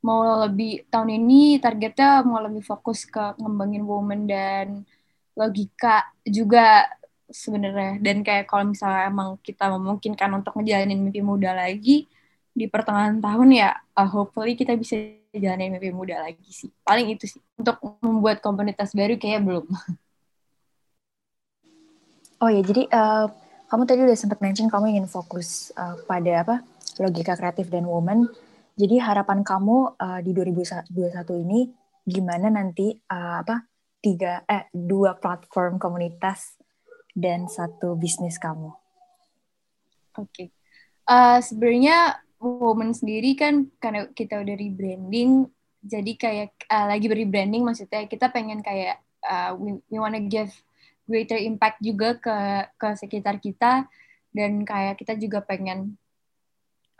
mau 0.00 0.24
lebih 0.48 0.88
tahun 0.88 1.20
ini 1.20 1.60
targetnya 1.60 2.24
mau 2.24 2.40
lebih 2.40 2.64
fokus 2.64 3.04
ke 3.04 3.36
ngembangin 3.36 3.84
woman 3.84 4.24
dan 4.24 4.66
logika 5.40 6.04
juga 6.28 6.84
sebenarnya 7.32 7.96
dan 8.04 8.20
kayak 8.20 8.44
kalau 8.44 8.68
misalnya 8.68 9.08
emang 9.08 9.40
kita 9.40 9.72
memungkinkan 9.72 10.28
untuk 10.36 10.52
ngejalanin 10.60 11.00
mimpi 11.00 11.24
muda 11.24 11.56
lagi 11.56 12.04
di 12.50 12.66
pertengahan 12.68 13.22
tahun 13.22 13.48
ya 13.56 13.70
uh, 13.96 14.08
hopefully 14.10 14.58
kita 14.58 14.76
bisa 14.76 14.98
jalanin 15.32 15.78
mimpi 15.78 15.94
muda 15.94 16.18
lagi 16.26 16.50
sih. 16.50 16.70
Paling 16.82 17.14
itu 17.14 17.30
sih. 17.30 17.40
Untuk 17.54 17.78
membuat 18.02 18.42
komunitas 18.42 18.90
baru 18.92 19.14
kayak 19.14 19.46
belum. 19.46 19.66
Oh 22.40 22.48
ya, 22.48 22.64
jadi 22.64 22.88
uh, 22.88 23.28
kamu 23.68 23.82
tadi 23.84 24.00
udah 24.00 24.16
sempat 24.16 24.40
mention 24.40 24.72
kamu 24.72 24.96
ingin 24.96 25.06
fokus 25.06 25.70
uh, 25.76 25.94
pada 26.08 26.42
apa? 26.42 26.56
logika 27.00 27.32
kreatif 27.38 27.72
dan 27.72 27.86
woman. 27.88 28.28
Jadi 28.76 28.96
harapan 29.00 29.40
kamu 29.40 29.96
uh, 29.96 30.20
di 30.24 30.32
2021 30.36 30.88
ini 31.48 31.68
gimana 32.04 32.48
nanti 32.48 32.96
uh, 32.96 33.44
apa? 33.44 33.69
Tiga 34.00 34.44
eh 34.48 34.66
dua 34.72 35.16
platform 35.16 35.76
komunitas 35.76 36.56
dan 37.12 37.46
satu 37.46 37.96
bisnis 37.96 38.40
kamu. 38.40 38.72
Oke. 40.16 40.28
Okay. 40.32 40.48
Uh, 41.04 41.38
sebenarnya 41.42 42.20
Woman 42.40 42.96
sendiri 42.96 43.36
kan 43.36 43.68
karena 43.76 44.08
kita 44.16 44.40
udah 44.40 44.56
rebranding, 44.56 45.44
jadi 45.84 46.12
kayak 46.16 46.56
uh, 46.72 46.88
lagi 46.88 47.04
rebranding 47.04 47.60
maksudnya 47.60 48.08
kita 48.08 48.32
pengen 48.32 48.64
kayak 48.64 49.04
uh, 49.28 49.52
we, 49.60 49.76
we 49.92 50.00
wanna 50.00 50.24
give 50.24 50.48
greater 51.04 51.36
impact 51.36 51.84
juga 51.84 52.16
ke 52.16 52.36
ke 52.80 52.88
sekitar 52.96 53.36
kita 53.44 53.84
dan 54.32 54.64
kayak 54.64 54.96
kita 54.96 55.20
juga 55.20 55.44
pengen 55.44 56.00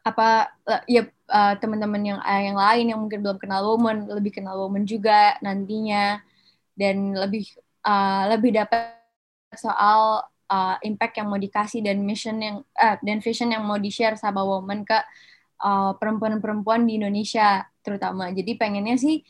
apa 0.01 0.49
ya 0.89 1.09
uh, 1.29 1.55
teman-teman 1.61 2.01
yang 2.01 2.21
yang 2.25 2.57
lain 2.57 2.87
yang 2.93 3.01
mungkin 3.01 3.21
belum 3.21 3.37
kenal 3.37 3.65
woman 3.65 4.09
lebih 4.09 4.33
kenal 4.33 4.57
woman 4.61 4.89
juga 4.89 5.37
nantinya 5.45 6.25
dan 6.81 7.13
lebih 7.13 7.45
uh, 7.85 8.33
lebih 8.33 8.57
dapat 8.57 8.97
soal 9.53 10.25
uh, 10.49 10.77
impact 10.81 11.21
yang 11.21 11.29
mau 11.29 11.37
dikasih 11.37 11.85
dan 11.85 12.01
mission 12.01 12.41
yang 12.41 12.57
uh, 12.81 12.97
dan 13.05 13.21
vision 13.21 13.53
yang 13.53 13.69
mau 13.69 13.77
di 13.77 13.93
share 13.93 14.17
sama 14.17 14.41
woman 14.41 14.89
ke 14.89 14.97
uh, 15.61 15.93
perempuan-perempuan 16.01 16.89
di 16.89 16.97
Indonesia 16.97 17.69
terutama. 17.85 18.33
Jadi 18.33 18.57
pengennya 18.57 18.97
sih 18.97 19.21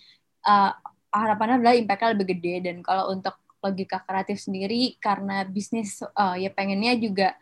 uh, 0.46 0.70
harapannya 1.10 1.58
adalah 1.58 1.74
impactnya 1.74 2.14
lebih 2.14 2.38
gede 2.38 2.54
dan 2.70 2.76
kalau 2.86 3.10
untuk 3.10 3.34
logika 3.60 4.00
kreatif 4.06 4.40
sendiri 4.40 4.96
karena 5.02 5.44
bisnis 5.44 6.00
uh, 6.00 6.38
ya 6.38 6.48
pengennya 6.48 6.96
juga 6.96 7.36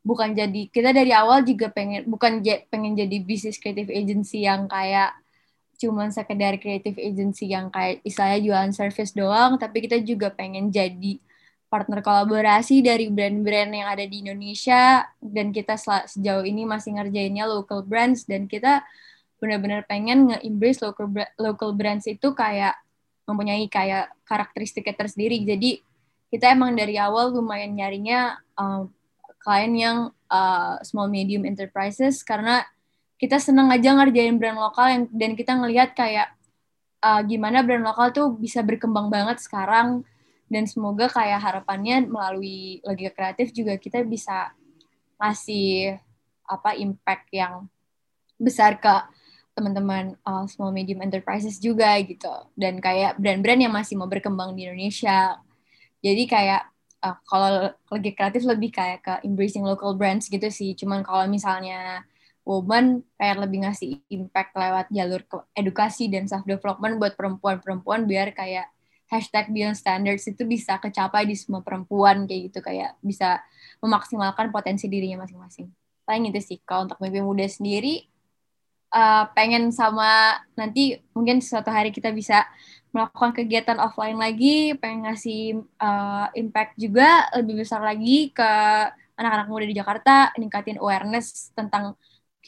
bukan 0.00 0.32
jadi 0.32 0.72
kita 0.72 0.96
dari 0.96 1.12
awal 1.12 1.44
juga 1.44 1.68
pengen 1.68 2.08
bukan 2.08 2.40
pengen 2.72 2.96
jadi 2.96 3.16
bisnis 3.20 3.60
kreatif 3.60 3.92
agency 3.92 4.48
yang 4.48 4.64
kayak 4.64 5.12
cuman 5.78 6.10
sekedar 6.10 6.58
kreatif 6.58 6.98
agency 6.98 7.54
yang 7.54 7.70
kayak 7.70 8.02
istilahnya 8.02 8.40
jualan 8.42 8.72
service 8.74 9.14
doang 9.14 9.56
tapi 9.56 9.86
kita 9.86 10.02
juga 10.02 10.28
pengen 10.34 10.74
jadi 10.74 11.22
partner 11.68 12.00
kolaborasi 12.00 12.80
dari 12.80 13.12
brand-brand 13.12 13.70
yang 13.70 13.88
ada 13.88 14.02
di 14.08 14.24
Indonesia 14.24 15.04
dan 15.20 15.52
kita 15.52 15.76
sejauh 15.78 16.42
ini 16.42 16.64
masih 16.64 16.96
ngerjainnya 16.96 17.44
local 17.44 17.84
brands 17.84 18.24
dan 18.24 18.48
kita 18.48 18.82
benar-benar 19.38 19.86
pengen 19.86 20.32
nge-embrace 20.32 20.82
local 20.82 21.06
local 21.38 21.70
brands 21.76 22.08
itu 22.08 22.34
kayak 22.34 22.74
mempunyai 23.28 23.68
kayak 23.68 24.08
karakteristiknya 24.24 24.96
tersendiri. 24.96 25.44
Jadi 25.44 25.84
kita 26.32 26.56
emang 26.56 26.72
dari 26.72 26.96
awal 26.96 27.36
lumayan 27.36 27.76
nyarinya 27.76 28.40
uh, 28.56 28.88
klien 29.44 29.72
yang 29.76 29.98
uh, 30.32 30.80
small 30.80 31.12
medium 31.12 31.44
enterprises 31.44 32.24
karena 32.24 32.64
kita 33.18 33.42
seneng 33.42 33.68
aja 33.74 33.98
ngerjain 33.98 34.38
brand 34.38 34.56
lokal 34.56 34.86
yang 34.88 35.02
dan 35.10 35.34
kita 35.34 35.58
ngelihat 35.58 35.92
kayak 35.98 36.30
uh, 37.02 37.20
gimana 37.26 37.66
brand 37.66 37.82
lokal 37.82 38.14
tuh 38.14 38.26
bisa 38.38 38.62
berkembang 38.62 39.10
banget 39.10 39.42
sekarang. 39.42 40.06
Dan 40.48 40.64
semoga 40.64 41.12
kayak 41.12 41.44
harapannya 41.44 42.08
melalui 42.08 42.80
logika 42.80 43.12
kreatif 43.12 43.52
juga 43.52 43.76
kita 43.76 44.00
bisa 44.00 44.48
ngasih 45.20 46.00
apa 46.48 46.72
impact 46.72 47.28
yang 47.36 47.68
besar 48.40 48.80
ke 48.80 48.88
teman-teman 49.52 50.16
uh, 50.24 50.48
small 50.48 50.72
medium 50.72 51.04
enterprises 51.04 51.60
juga 51.60 51.92
gitu. 52.00 52.32
Dan 52.56 52.80
kayak 52.80 53.20
brand-brand 53.20 53.60
yang 53.60 53.74
masih 53.74 54.00
mau 54.00 54.08
berkembang 54.08 54.56
di 54.56 54.64
Indonesia. 54.64 55.36
Jadi 56.00 56.24
kayak 56.24 56.62
uh, 57.04 57.18
kalau 57.28 57.68
lagi 57.92 58.10
kreatif 58.16 58.46
lebih 58.48 58.70
kayak 58.72 59.04
ke 59.04 59.14
embracing 59.28 59.66
local 59.66 59.92
brands 59.98 60.32
gitu 60.32 60.48
sih. 60.48 60.72
Cuman 60.78 61.04
kalau 61.04 61.28
misalnya 61.28 62.08
woman 62.48 63.04
kayak 63.20 63.44
lebih 63.44 63.68
ngasih 63.68 64.00
impact 64.08 64.56
lewat 64.56 64.88
jalur 64.88 65.20
edukasi 65.52 66.08
dan 66.08 66.24
self 66.24 66.48
development 66.48 66.96
buat 66.96 67.12
perempuan-perempuan 67.12 68.08
biar 68.08 68.32
kayak 68.32 68.72
hashtag 69.12 69.52
beyond 69.52 69.76
standards 69.76 70.24
itu 70.24 70.48
bisa 70.48 70.80
kecapai 70.80 71.28
di 71.28 71.36
semua 71.36 71.60
perempuan 71.60 72.24
kayak 72.24 72.48
gitu 72.48 72.64
kayak 72.64 72.96
bisa 73.04 73.44
memaksimalkan 73.84 74.48
potensi 74.48 74.88
dirinya 74.88 75.28
masing-masing. 75.28 75.68
Paling 76.08 76.32
itu 76.32 76.40
sih 76.40 76.58
kalau 76.64 76.88
untuk 76.88 76.96
mimpi 77.04 77.20
muda 77.20 77.44
sendiri 77.44 78.08
uh, 78.96 79.28
pengen 79.36 79.68
sama 79.68 80.40
nanti 80.56 80.96
mungkin 81.12 81.44
suatu 81.44 81.68
hari 81.68 81.92
kita 81.92 82.12
bisa 82.16 82.48
melakukan 82.92 83.36
kegiatan 83.36 83.76
offline 83.76 84.16
lagi, 84.16 84.72
pengen 84.80 85.04
ngasih 85.04 85.60
uh, 85.76 86.32
impact 86.32 86.80
juga 86.80 87.28
lebih 87.36 87.60
besar 87.60 87.84
lagi 87.84 88.32
ke 88.32 88.50
anak-anak 89.18 89.46
muda 89.52 89.66
di 89.68 89.76
Jakarta, 89.76 90.32
ningkatin 90.40 90.80
awareness 90.80 91.52
tentang 91.52 91.98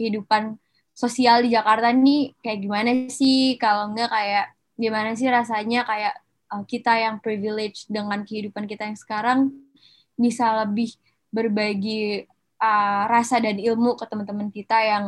kehidupan 0.01 0.57
sosial 0.97 1.45
di 1.45 1.53
Jakarta 1.53 1.93
nih 1.93 2.33
kayak 2.41 2.59
gimana 2.65 2.91
sih? 3.13 3.61
Kalau 3.61 3.93
enggak 3.93 4.09
kayak 4.09 4.57
gimana 4.81 5.13
sih 5.13 5.29
rasanya 5.29 5.85
kayak 5.85 6.17
uh, 6.49 6.65
kita 6.65 6.97
yang 6.97 7.21
privilege 7.21 7.85
dengan 7.93 8.25
kehidupan 8.25 8.65
kita 8.65 8.89
yang 8.89 8.97
sekarang 8.97 9.53
bisa 10.17 10.65
lebih 10.65 10.97
berbagi 11.29 12.25
uh, 12.61 13.05
rasa 13.13 13.45
dan 13.45 13.61
ilmu 13.61 14.01
ke 14.01 14.05
teman-teman 14.09 14.49
kita 14.49 14.81
yang 14.81 15.05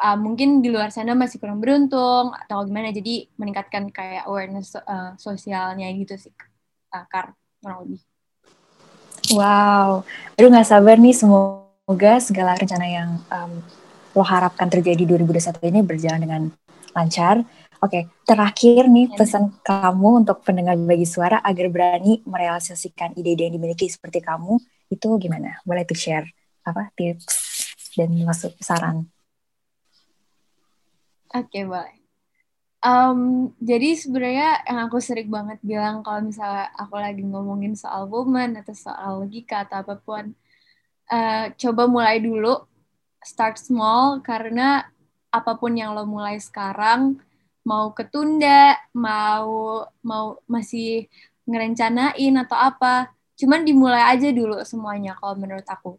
uh, 0.00 0.16
mungkin 0.16 0.64
di 0.64 0.72
luar 0.72 0.88
sana 0.88 1.12
masih 1.12 1.36
kurang 1.36 1.60
beruntung 1.60 2.32
atau 2.32 2.64
gimana? 2.64 2.88
Jadi 2.88 3.28
meningkatkan 3.36 3.92
kayak 3.92 4.24
awareness 4.24 4.76
uh, 4.80 5.12
sosialnya 5.20 5.92
gitu 5.92 6.16
sih 6.16 6.32
uh, 6.96 7.04
kar 7.08 7.36
kurang 7.60 7.84
lebih. 7.84 8.00
Wow. 9.36 10.02
Aduh 10.34 10.48
nggak 10.50 10.66
sabar 10.66 10.96
nih 10.96 11.14
semua 11.14 11.59
Semoga 11.90 12.22
segala 12.22 12.54
rencana 12.54 12.86
yang 12.86 13.18
um, 13.34 13.58
lo 14.14 14.22
harapkan 14.22 14.70
terjadi 14.70 15.10
2021 15.10 15.58
ini 15.74 15.82
berjalan 15.82 16.22
dengan 16.22 16.42
lancar. 16.94 17.42
Oke, 17.82 18.06
terakhir 18.22 18.86
nih 18.86 19.10
pesan 19.18 19.58
kamu 19.58 20.22
untuk 20.22 20.38
pendengar 20.46 20.78
bagi 20.78 21.02
suara 21.02 21.42
agar 21.42 21.66
berani 21.66 22.22
merealisasikan 22.22 23.18
ide-ide 23.18 23.50
yang 23.50 23.58
dimiliki 23.58 23.90
seperti 23.90 24.22
kamu 24.22 24.62
itu 24.86 25.18
gimana? 25.18 25.58
Boleh 25.66 25.82
tuh 25.82 25.98
share 25.98 26.30
apa 26.62 26.94
tips 26.94 27.34
dan 27.98 28.14
masuk 28.22 28.54
saran? 28.62 29.10
Oke, 31.34 31.66
boleh. 31.66 31.98
Um, 32.86 33.50
jadi 33.58 33.98
sebenarnya 33.98 34.62
yang 34.62 34.86
aku 34.86 35.02
sering 35.02 35.26
banget 35.26 35.58
bilang 35.66 36.06
kalau 36.06 36.22
misalnya 36.22 36.70
aku 36.78 37.02
lagi 37.02 37.26
ngomongin 37.26 37.74
soal 37.74 38.06
woman 38.06 38.54
atau 38.62 38.78
soal 38.78 39.26
logika 39.26 39.66
atau 39.66 39.82
apa 39.82 39.98
pun, 39.98 40.38
uh, 41.10 41.52
coba 41.58 41.90
mulai 41.90 42.22
dulu 42.22 42.64
start 43.20 43.60
small 43.60 44.22
karena 44.24 44.88
apa 45.30 45.52
pun 45.58 45.76
yang 45.76 45.92
lo 45.92 46.08
mulai 46.08 46.40
sekarang 46.40 47.20
mau 47.60 47.92
ketunda 47.92 48.80
mau 48.96 49.84
mau 50.00 50.40
masih 50.48 51.06
ngerencanain 51.44 52.34
atau 52.40 52.56
apa 52.56 53.12
cuman 53.36 53.64
dimulai 53.64 54.04
aja 54.16 54.28
dulu 54.32 54.60
semuanya 54.64 55.16
kalau 55.18 55.36
menurut 55.36 55.66
aku. 55.66 55.96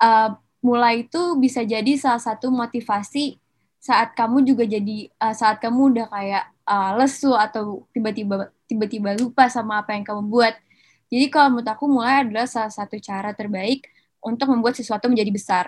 Uh, 0.00 0.32
mulai 0.60 1.08
itu 1.08 1.36
bisa 1.40 1.64
jadi 1.64 1.96
salah 1.96 2.20
satu 2.20 2.52
motivasi 2.52 3.40
saat 3.80 4.12
kamu 4.12 4.44
juga 4.44 4.68
jadi 4.68 5.08
uh, 5.16 5.32
saat 5.32 5.56
kamu 5.56 5.96
udah 5.96 6.06
kayak 6.12 6.44
uh, 6.68 7.00
lesu 7.00 7.32
atau 7.32 7.88
tiba-tiba 7.96 8.52
tiba-tiba 8.68 9.16
lupa 9.16 9.48
sama 9.48 9.80
apa 9.80 9.96
yang 9.96 10.04
kamu 10.04 10.28
buat. 10.28 10.54
Jadi 11.10 11.26
kalau 11.32 11.58
menurut 11.58 11.68
aku 11.68 11.84
mulai 11.88 12.22
adalah 12.28 12.46
salah 12.46 12.70
satu 12.70 13.00
cara 13.00 13.32
terbaik 13.32 13.88
untuk 14.24 14.52
membuat 14.52 14.76
sesuatu 14.76 15.08
menjadi 15.08 15.32
besar. 15.32 15.64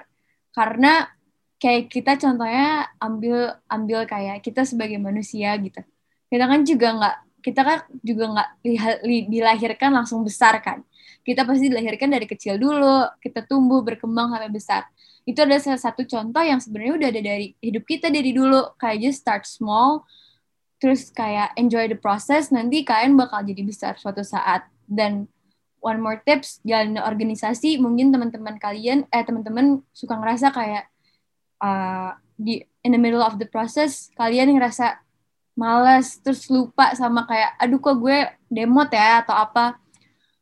Karena 0.52 1.08
kayak 1.62 1.88
kita 1.88 2.18
contohnya 2.18 2.90
ambil 2.98 3.56
ambil 3.70 4.04
kayak 4.04 4.42
kita 4.42 4.66
sebagai 4.66 4.98
manusia 4.98 5.54
gitu. 5.60 5.80
Kita 6.28 6.44
kan 6.48 6.60
juga 6.64 6.88
nggak 6.96 7.16
kita 7.42 7.60
kan 7.66 7.78
juga 8.00 8.24
nggak 8.32 8.48
dilahirkan 9.26 9.90
langsung 9.90 10.22
besar 10.22 10.62
kan. 10.62 10.80
Kita 11.22 11.46
pasti 11.46 11.70
dilahirkan 11.70 12.10
dari 12.10 12.26
kecil 12.26 12.58
dulu, 12.58 13.06
kita 13.22 13.46
tumbuh 13.46 13.82
berkembang 13.82 14.30
sampai 14.34 14.50
besar. 14.50 14.82
Itu 15.22 15.46
adalah 15.46 15.62
salah 15.62 15.78
satu 15.78 16.02
contoh 16.02 16.42
yang 16.42 16.58
sebenarnya 16.58 16.94
udah 16.98 17.08
ada 17.14 17.22
dari 17.22 17.54
hidup 17.62 17.86
kita 17.86 18.10
dari 18.10 18.34
dulu. 18.34 18.74
Kayak 18.74 18.98
just 19.06 19.22
start 19.22 19.46
small, 19.46 20.02
terus 20.82 21.14
kayak 21.14 21.54
enjoy 21.54 21.86
the 21.86 21.98
process. 21.98 22.50
Nanti 22.50 22.82
kalian 22.82 23.14
bakal 23.14 23.46
jadi 23.46 23.62
besar 23.62 23.94
suatu 23.98 24.26
saat. 24.26 24.66
Dan 24.82 25.30
one 25.82 25.98
more 25.98 26.22
tips 26.22 26.62
jalan 26.62 26.96
organisasi. 27.02 27.76
Mungkin 27.82 28.14
teman-teman 28.14 28.56
kalian 28.62 29.04
eh 29.10 29.26
teman-teman 29.26 29.82
suka 29.90 30.14
ngerasa 30.14 30.54
kayak 30.54 30.86
uh, 31.58 32.14
di 32.38 32.62
in 32.86 32.94
the 32.94 33.00
middle 33.02 33.22
of 33.22 33.36
the 33.36 33.46
process 33.46 34.08
kalian 34.14 34.54
ngerasa 34.54 35.02
males 35.52 36.16
terus 36.24 36.48
lupa 36.48 36.96
sama 36.96 37.28
kayak 37.28 37.60
aduh 37.60 37.76
kok 37.76 37.98
gue 38.00 38.30
demot 38.48 38.88
ya 38.88 39.26
atau 39.26 39.34
apa. 39.36 39.76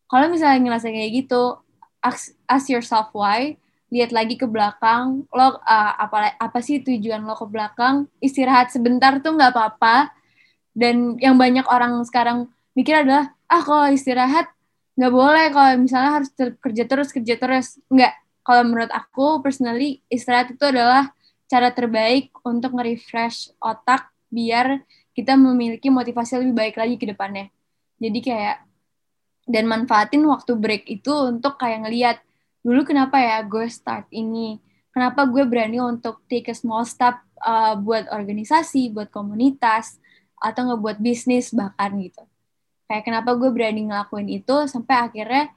Kalau 0.06 0.26
misalnya 0.30 0.60
ngerasa 0.70 0.92
kayak 0.92 1.10
gitu 1.24 1.58
ask, 2.04 2.36
ask 2.46 2.68
yourself 2.70 3.10
why. 3.16 3.56
Lihat 3.90 4.14
lagi 4.14 4.38
ke 4.38 4.46
belakang 4.46 5.26
lo 5.34 5.58
uh, 5.66 5.92
apa 5.98 6.38
apa 6.38 6.58
sih 6.62 6.78
tujuan 6.78 7.26
lo 7.26 7.34
ke 7.34 7.46
belakang? 7.48 8.06
Istirahat 8.22 8.70
sebentar 8.70 9.18
tuh 9.18 9.34
nggak 9.34 9.50
apa-apa. 9.50 10.14
Dan 10.70 11.18
yang 11.18 11.34
banyak 11.34 11.66
orang 11.66 11.98
sekarang 12.06 12.46
mikir 12.78 13.02
adalah 13.02 13.34
ah 13.50 13.62
kalau 13.66 13.90
istirahat 13.90 14.46
nggak 15.00 15.12
boleh 15.16 15.48
kalau 15.48 15.80
misalnya 15.80 16.20
harus 16.20 16.28
kerja 16.36 16.84
terus 16.84 17.08
kerja 17.08 17.34
terus. 17.40 17.80
Nggak. 17.88 18.12
Kalau 18.44 18.62
menurut 18.68 18.92
aku 18.92 19.40
personally 19.40 20.04
istirahat 20.12 20.52
itu 20.52 20.60
adalah 20.60 21.08
cara 21.48 21.72
terbaik 21.72 22.28
untuk 22.44 22.76
nge-refresh 22.76 23.56
otak 23.64 24.12
biar 24.28 24.84
kita 25.16 25.40
memiliki 25.40 25.88
motivasi 25.88 26.44
lebih 26.44 26.52
baik 26.52 26.76
lagi 26.76 27.00
ke 27.00 27.08
depannya. 27.08 27.48
Jadi 27.96 28.20
kayak 28.20 28.56
dan 29.48 29.64
manfaatin 29.64 30.20
waktu 30.28 30.52
break 30.52 30.84
itu 30.92 31.10
untuk 31.10 31.56
kayak 31.56 31.88
ngeliat 31.88 32.16
dulu 32.60 32.84
kenapa 32.84 33.16
ya 33.24 33.40
gue 33.40 33.72
start 33.72 34.04
ini? 34.12 34.60
Kenapa 34.92 35.24
gue 35.24 35.48
berani 35.48 35.80
untuk 35.80 36.20
take 36.28 36.52
a 36.52 36.56
small 36.56 36.84
step 36.84 37.16
uh, 37.40 37.72
buat 37.72 38.04
organisasi 38.12 38.92
buat 38.92 39.08
komunitas 39.08 39.96
atau 40.36 40.68
ngebuat 40.68 41.00
bisnis 41.00 41.56
bahkan 41.56 41.96
gitu 41.96 42.29
kayak 42.90 43.06
kenapa 43.06 43.38
gue 43.38 43.46
berani 43.54 43.86
ngelakuin 43.86 44.26
itu 44.26 44.66
sampai 44.66 45.06
akhirnya 45.06 45.54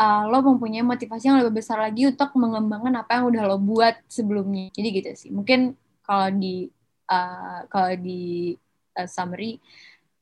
uh, 0.00 0.24
lo 0.32 0.40
mempunyai 0.40 0.80
motivasi 0.80 1.28
yang 1.28 1.44
lebih 1.44 1.60
besar 1.60 1.76
lagi 1.76 2.08
untuk 2.08 2.32
mengembangkan 2.40 3.04
apa 3.04 3.20
yang 3.20 3.28
udah 3.28 3.42
lo 3.44 3.60
buat 3.60 4.00
sebelumnya. 4.08 4.72
Jadi 4.72 4.88
gitu 4.96 5.10
sih. 5.12 5.28
Mungkin 5.28 5.76
kalau 6.00 6.32
di 6.32 6.72
uh, 7.12 7.68
kalau 7.68 7.92
di 8.00 8.56
uh, 8.96 9.04
summary 9.04 9.60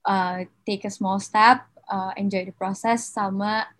uh, 0.03 0.43
take 0.67 0.83
a 0.83 0.91
small 0.91 1.23
step 1.23 1.63
uh, 1.87 2.11
enjoy 2.19 2.43
the 2.43 2.57
process 2.57 3.07
sama 3.07 3.71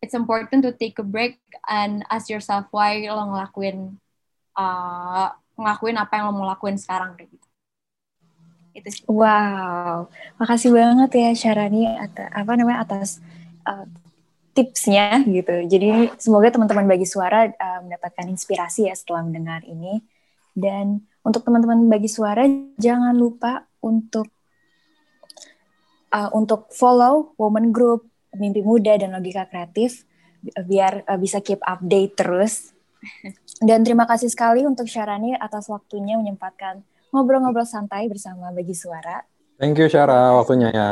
it's 0.00 0.16
important 0.16 0.62
to 0.62 0.70
take 0.72 0.96
a 1.00 1.06
break 1.06 1.40
and 1.68 2.06
ask 2.08 2.30
yourself 2.30 2.68
why 2.70 3.02
lo 3.08 3.24
ngelakuin 3.34 3.98
uh, 4.56 5.28
ngelakuin 5.58 5.96
apa 5.98 6.12
yang 6.18 6.24
lo 6.30 6.32
mau 6.34 6.48
lakuin 6.48 6.78
sekarang 6.78 7.18
kayak 7.18 7.34
gitu 7.34 7.43
itu 8.74 8.88
sih. 8.90 9.02
Wow, 9.06 10.10
makasih 10.42 10.74
banget 10.74 11.10
ya 11.14 11.30
Syarani 11.32 11.86
atas 11.94 12.26
apa 12.34 12.52
namanya 12.58 12.78
atas 12.82 13.22
uh, 13.64 13.86
tipsnya 14.54 15.22
gitu. 15.26 15.66
Jadi 15.66 16.14
semoga 16.18 16.50
teman-teman 16.50 16.86
bagi 16.86 17.06
suara 17.06 17.46
uh, 17.50 17.80
mendapatkan 17.86 18.26
inspirasi 18.26 18.90
ya 18.90 18.94
setelah 18.94 19.26
mendengar 19.26 19.62
ini. 19.66 20.02
Dan 20.54 21.02
untuk 21.26 21.42
teman-teman 21.42 21.90
bagi 21.90 22.06
suara 22.06 22.46
jangan 22.78 23.14
lupa 23.14 23.66
untuk 23.82 24.30
uh, 26.14 26.30
untuk 26.30 26.70
follow 26.70 27.34
Woman 27.38 27.74
Group, 27.74 28.06
Mimpi 28.34 28.62
Muda 28.62 28.94
dan 28.94 29.14
Logika 29.14 29.50
Kreatif 29.50 30.06
biar 30.44 31.02
uh, 31.08 31.18
bisa 31.18 31.42
keep 31.42 31.58
update 31.62 32.14
terus. 32.14 32.70
Dan 33.66 33.86
terima 33.86 34.06
kasih 34.06 34.30
sekali 34.30 34.66
untuk 34.66 34.90
Syarani 34.90 35.34
atas 35.38 35.70
waktunya 35.70 36.18
menyempatkan 36.18 36.82
ngobrol-ngobrol 37.14 37.62
santai 37.62 38.10
bersama 38.10 38.50
Bagi 38.50 38.74
Suara. 38.74 39.22
Thank 39.54 39.78
you 39.78 39.86
Syara 39.86 40.34
waktunya 40.34 40.74
ya. 40.74 40.90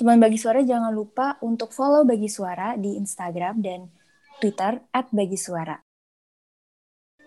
Teman 0.00 0.16
Bagi 0.16 0.40
Suara 0.40 0.64
jangan 0.64 0.90
lupa 0.90 1.36
untuk 1.44 1.70
follow 1.76 2.08
Bagi 2.08 2.32
Suara 2.32 2.74
di 2.80 2.96
Instagram 2.96 3.60
dan 3.60 3.92
Twitter 4.40 4.80
at 4.90 5.12
Bagi 5.12 5.36
Suara. 5.36 5.76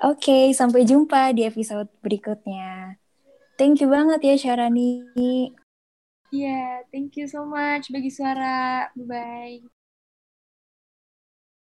Oke, 0.04 0.30
okay, 0.30 0.45
sampai 0.58 0.86
jumpa 0.86 1.34
di 1.38 1.45
episode 1.45 1.89
berikutnya. 2.01 2.97
Thank 3.58 3.82
you 3.82 3.89
banget 3.89 4.22
ya 4.22 4.36
Syarani. 4.38 5.10
Iya, 5.18 5.54
yeah, 6.34 6.70
thank 6.89 7.18
you 7.18 7.26
so 7.30 7.45
much 7.45 7.89
Bagi 7.93 8.10
Suara. 8.10 8.89
Bye-bye. 8.93 9.76